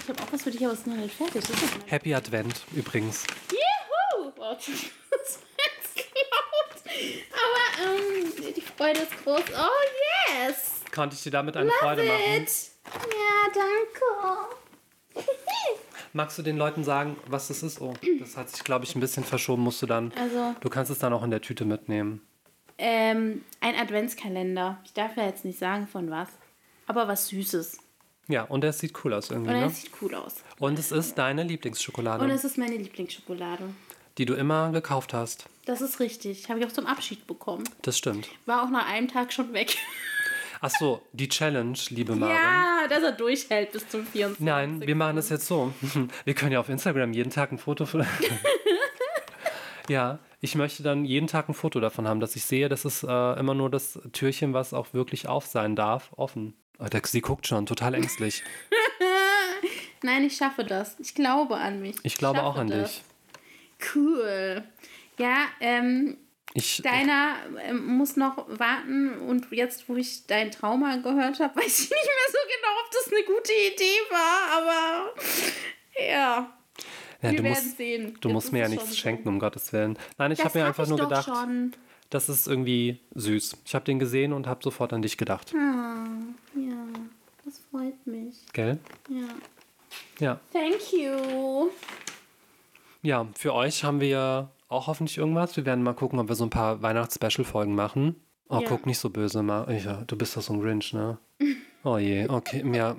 [0.02, 1.42] Ich habe auch was für dich, aber es ist noch nicht fertig.
[1.86, 3.24] Happy Advent übrigens.
[3.50, 3.63] Juhu!
[4.46, 4.82] Oh, das ist
[5.56, 5.96] jetzt
[6.30, 6.82] laut.
[7.32, 9.40] Aber ähm, die Freude ist groß.
[9.56, 10.82] Oh, yes!
[10.94, 12.42] Konnte ich dir damit eine Love Freude machen?
[12.42, 12.50] it.
[12.84, 15.26] Ja, danke.
[16.12, 17.80] Magst du den Leuten sagen, was das ist?
[17.80, 19.62] Oh, das hat sich, glaube ich, ein bisschen verschoben.
[19.62, 20.12] Musst du dann.
[20.16, 22.20] Also- Du kannst es dann auch in der Tüte mitnehmen.
[22.76, 24.78] Ähm, ein Adventskalender.
[24.84, 26.28] Ich darf ja jetzt nicht sagen von was.
[26.86, 27.78] Aber was Süßes.
[28.28, 29.66] Ja, und der sieht cool aus irgendwie, Und ne?
[29.66, 30.36] es sieht cool aus.
[30.58, 33.64] Und es ist deine Lieblingsschokolade, Und es ist meine Lieblingsschokolade.
[34.18, 35.46] Die du immer gekauft hast.
[35.66, 36.48] Das ist richtig.
[36.48, 37.64] Habe ich auch zum Abschied bekommen.
[37.82, 38.28] Das stimmt.
[38.46, 39.76] War auch nach einem Tag schon weg.
[40.60, 42.34] Ach so, die Challenge, liebe Maren.
[42.34, 44.44] Ja, dass er durchhält bis zum 24.
[44.44, 45.72] Nein, wir machen das jetzt so.
[46.24, 48.06] Wir können ja auf Instagram jeden Tag ein Foto von.
[49.88, 53.02] ja, ich möchte dann jeden Tag ein Foto davon haben, dass ich sehe, dass es
[53.02, 56.54] äh, immer nur das Türchen, was auch wirklich auf sein darf, offen.
[56.78, 58.42] Oh, der- sie guckt schon, total ängstlich.
[60.02, 60.98] Nein, ich schaffe das.
[61.00, 61.96] Ich glaube an mich.
[62.02, 62.90] Ich glaube schaffe auch an das.
[62.92, 63.02] dich.
[63.94, 64.62] Cool.
[65.18, 66.16] Ja, ähm,
[66.54, 71.78] Ich, deiner ähm, muss noch warten und jetzt, wo ich dein Trauma gehört habe, weiß
[71.80, 75.14] ich nicht mehr so genau, ob das eine gute Idee war, aber
[76.08, 76.52] ja.
[77.22, 78.16] ja, wir du werden musst, sehen.
[78.20, 79.98] du Jetzt musst mir ja nichts schenken, um Gottes Willen.
[80.18, 81.72] Nein, ich habe mir einfach nur gedacht, Schon.
[82.10, 83.56] das ist irgendwie süß.
[83.64, 85.52] Ich habe den gesehen und habe sofort an dich gedacht.
[85.56, 86.06] Ah,
[86.56, 86.86] ja,
[87.44, 88.36] das freut mich.
[88.52, 88.78] Gell?
[89.08, 89.28] Ja.
[90.18, 90.40] Ja.
[90.52, 91.70] Thank you.
[93.04, 95.56] Ja, für euch haben wir auch hoffentlich irgendwas.
[95.56, 98.16] Wir werden mal gucken, ob wir so ein paar Weihnachts-Special-Folgen machen.
[98.48, 98.68] Oh, Ja.
[98.68, 101.18] guck nicht so böse, Ma ja, du bist doch so ein Grinch, ne?
[101.86, 102.96] Oh je, okay, ja.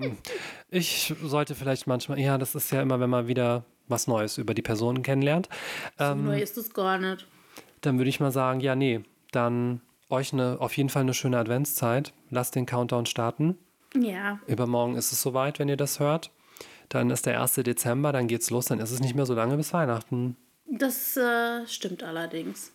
[0.69, 4.53] Ich sollte vielleicht manchmal, ja, das ist ja immer, wenn man wieder was Neues über
[4.53, 5.49] die Person kennenlernt.
[5.97, 7.25] Ähm, Neu ist es gar nicht.
[7.81, 9.01] dann würde ich mal sagen, ja, nee,
[9.31, 9.81] dann
[10.11, 12.13] euch eine, auf jeden Fall eine schöne Adventszeit.
[12.29, 13.57] Lasst den Countdown starten.
[13.99, 16.29] Ja, Übermorgen ist es soweit, wenn ihr das hört.
[16.89, 17.55] Dann ist der 1.
[17.55, 20.35] Dezember, dann geht's los, dann ist es nicht mehr so lange bis Weihnachten.
[20.65, 22.71] das äh, stimmt allerdings.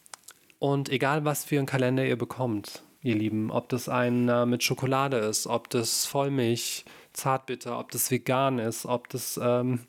[0.58, 5.16] Und egal, was für einen Kalender ihr bekommt, ihr Lieben, ob das einer mit Schokolade
[5.16, 6.84] ist, ob das Vollmilch,
[7.14, 9.80] Zartbitter, ob das vegan ist, ob das ähm,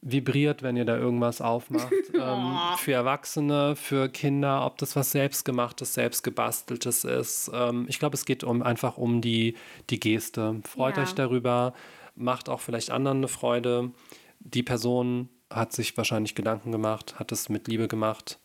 [0.00, 1.92] vibriert, wenn ihr da irgendwas aufmacht.
[2.14, 7.50] ähm, für Erwachsene, für Kinder, ob das was selbstgemachtes, selbstgebasteltes ist.
[7.52, 9.56] Ähm, ich glaube, es geht um, einfach um die,
[9.90, 10.60] die Geste.
[10.68, 11.02] Freut Ja.
[11.02, 11.74] euch darüber,
[12.18, 13.92] macht auch vielleicht anderen eine Freude.
[14.40, 18.38] Die Person hat sich wahrscheinlich Gedanken gemacht, hat es mit Liebe gemacht.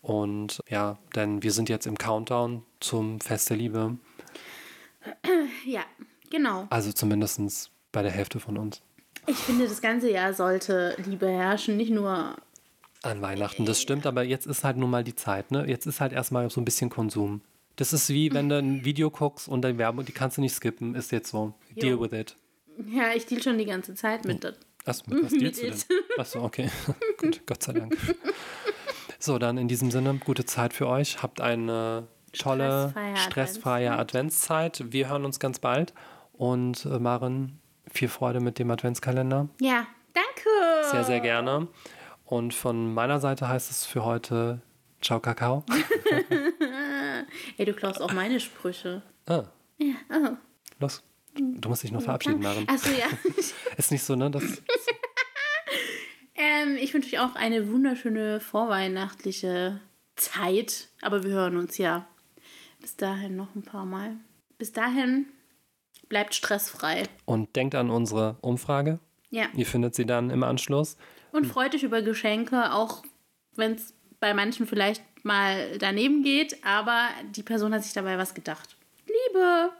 [0.00, 3.96] Und ja, denn wir sind jetzt im Countdown zum Fest der Liebe.
[5.64, 5.82] Ja,
[6.30, 6.66] genau.
[6.70, 8.82] Also zumindest bei der Hälfte von uns.
[9.26, 12.36] Ich finde, das ganze Jahr sollte Liebe herrschen, nicht nur.
[13.02, 15.64] An Weihnachten, das stimmt, aber jetzt ist halt nun mal die Zeit, ne?
[15.68, 17.40] Jetzt ist halt erstmal so ein bisschen Konsum.
[17.76, 20.54] Das ist wie, wenn du ein Video guckst und deine Werbung, die kannst du nicht
[20.54, 21.54] skippen, ist jetzt so.
[21.74, 22.00] Deal Jo.
[22.00, 22.36] with it.
[22.90, 24.44] Ja, ich deal schon die ganze Zeit mit.
[24.44, 24.54] das.
[24.84, 25.78] Achso, mit was dealst du denn?
[26.18, 26.70] Achso, okay.
[27.18, 27.96] Gut, Gott sei Dank.
[29.18, 31.22] So, dann in diesem Sinne, gute Zeit für euch.
[31.22, 34.84] Habt eine tolle, Stressfreie stressfreie Adventszeit.
[34.92, 35.94] Wir hören uns ganz bald.
[36.32, 37.60] Und äh, Maren,
[37.90, 39.48] viel Freude mit dem Adventskalender.
[39.60, 40.90] Ja, danke.
[40.90, 41.68] Sehr, sehr gerne.
[42.24, 44.60] Und von meiner Seite heißt es für heute
[45.02, 45.64] Ciao, Kakao.
[47.58, 49.02] Ey, du klaust auch meine Sprüche.
[49.26, 49.44] Ah,
[49.78, 50.36] Ja, oh.
[50.78, 51.02] los.
[51.34, 52.68] Du musst dich noch verabschieden, Maren.
[52.68, 53.06] Achso, ja.
[53.76, 54.30] Ist nicht so, ne?
[54.30, 54.42] Das,
[56.34, 59.80] ähm, ich wünsche euch auch eine wunderschöne vorweihnachtliche
[60.16, 60.88] Zeit.
[61.00, 62.06] Aber wir hören uns ja
[62.80, 64.16] bis dahin noch ein paar Mal.
[64.58, 65.26] Bis dahin
[66.08, 67.04] bleibt stressfrei.
[67.24, 68.98] und denkt an unsere Umfrage.
[69.30, 69.46] Ja.
[69.54, 70.98] Ihr findet sie dann im Anschluss.
[71.32, 73.02] Und freut euch über Geschenke, auch
[73.56, 78.34] wenn es bei manchen vielleicht mal daneben geht, aber die Person hat sich dabei was
[78.34, 78.76] gedacht.
[79.06, 79.70] Liebe!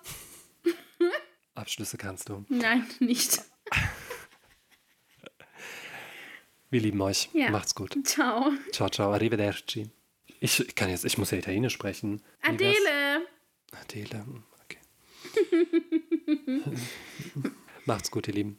[1.55, 2.45] Abschlüsse kannst du.
[2.49, 3.43] Nein, nicht.
[6.71, 7.29] Wir lieben euch.
[7.35, 7.51] Ja.
[7.51, 7.97] Macht's gut.
[8.07, 8.51] Ciao.
[8.73, 9.13] Ciao, ciao.
[9.13, 9.91] Arrivederci.
[10.41, 12.23] Ich, kann jetzt, ich muss ja Italienisch sprechen.
[12.41, 13.27] Adele!
[13.73, 14.25] Adele.
[14.25, 14.79] hm, Okay.
[17.85, 18.59] Macht's gut, ihr Lieben.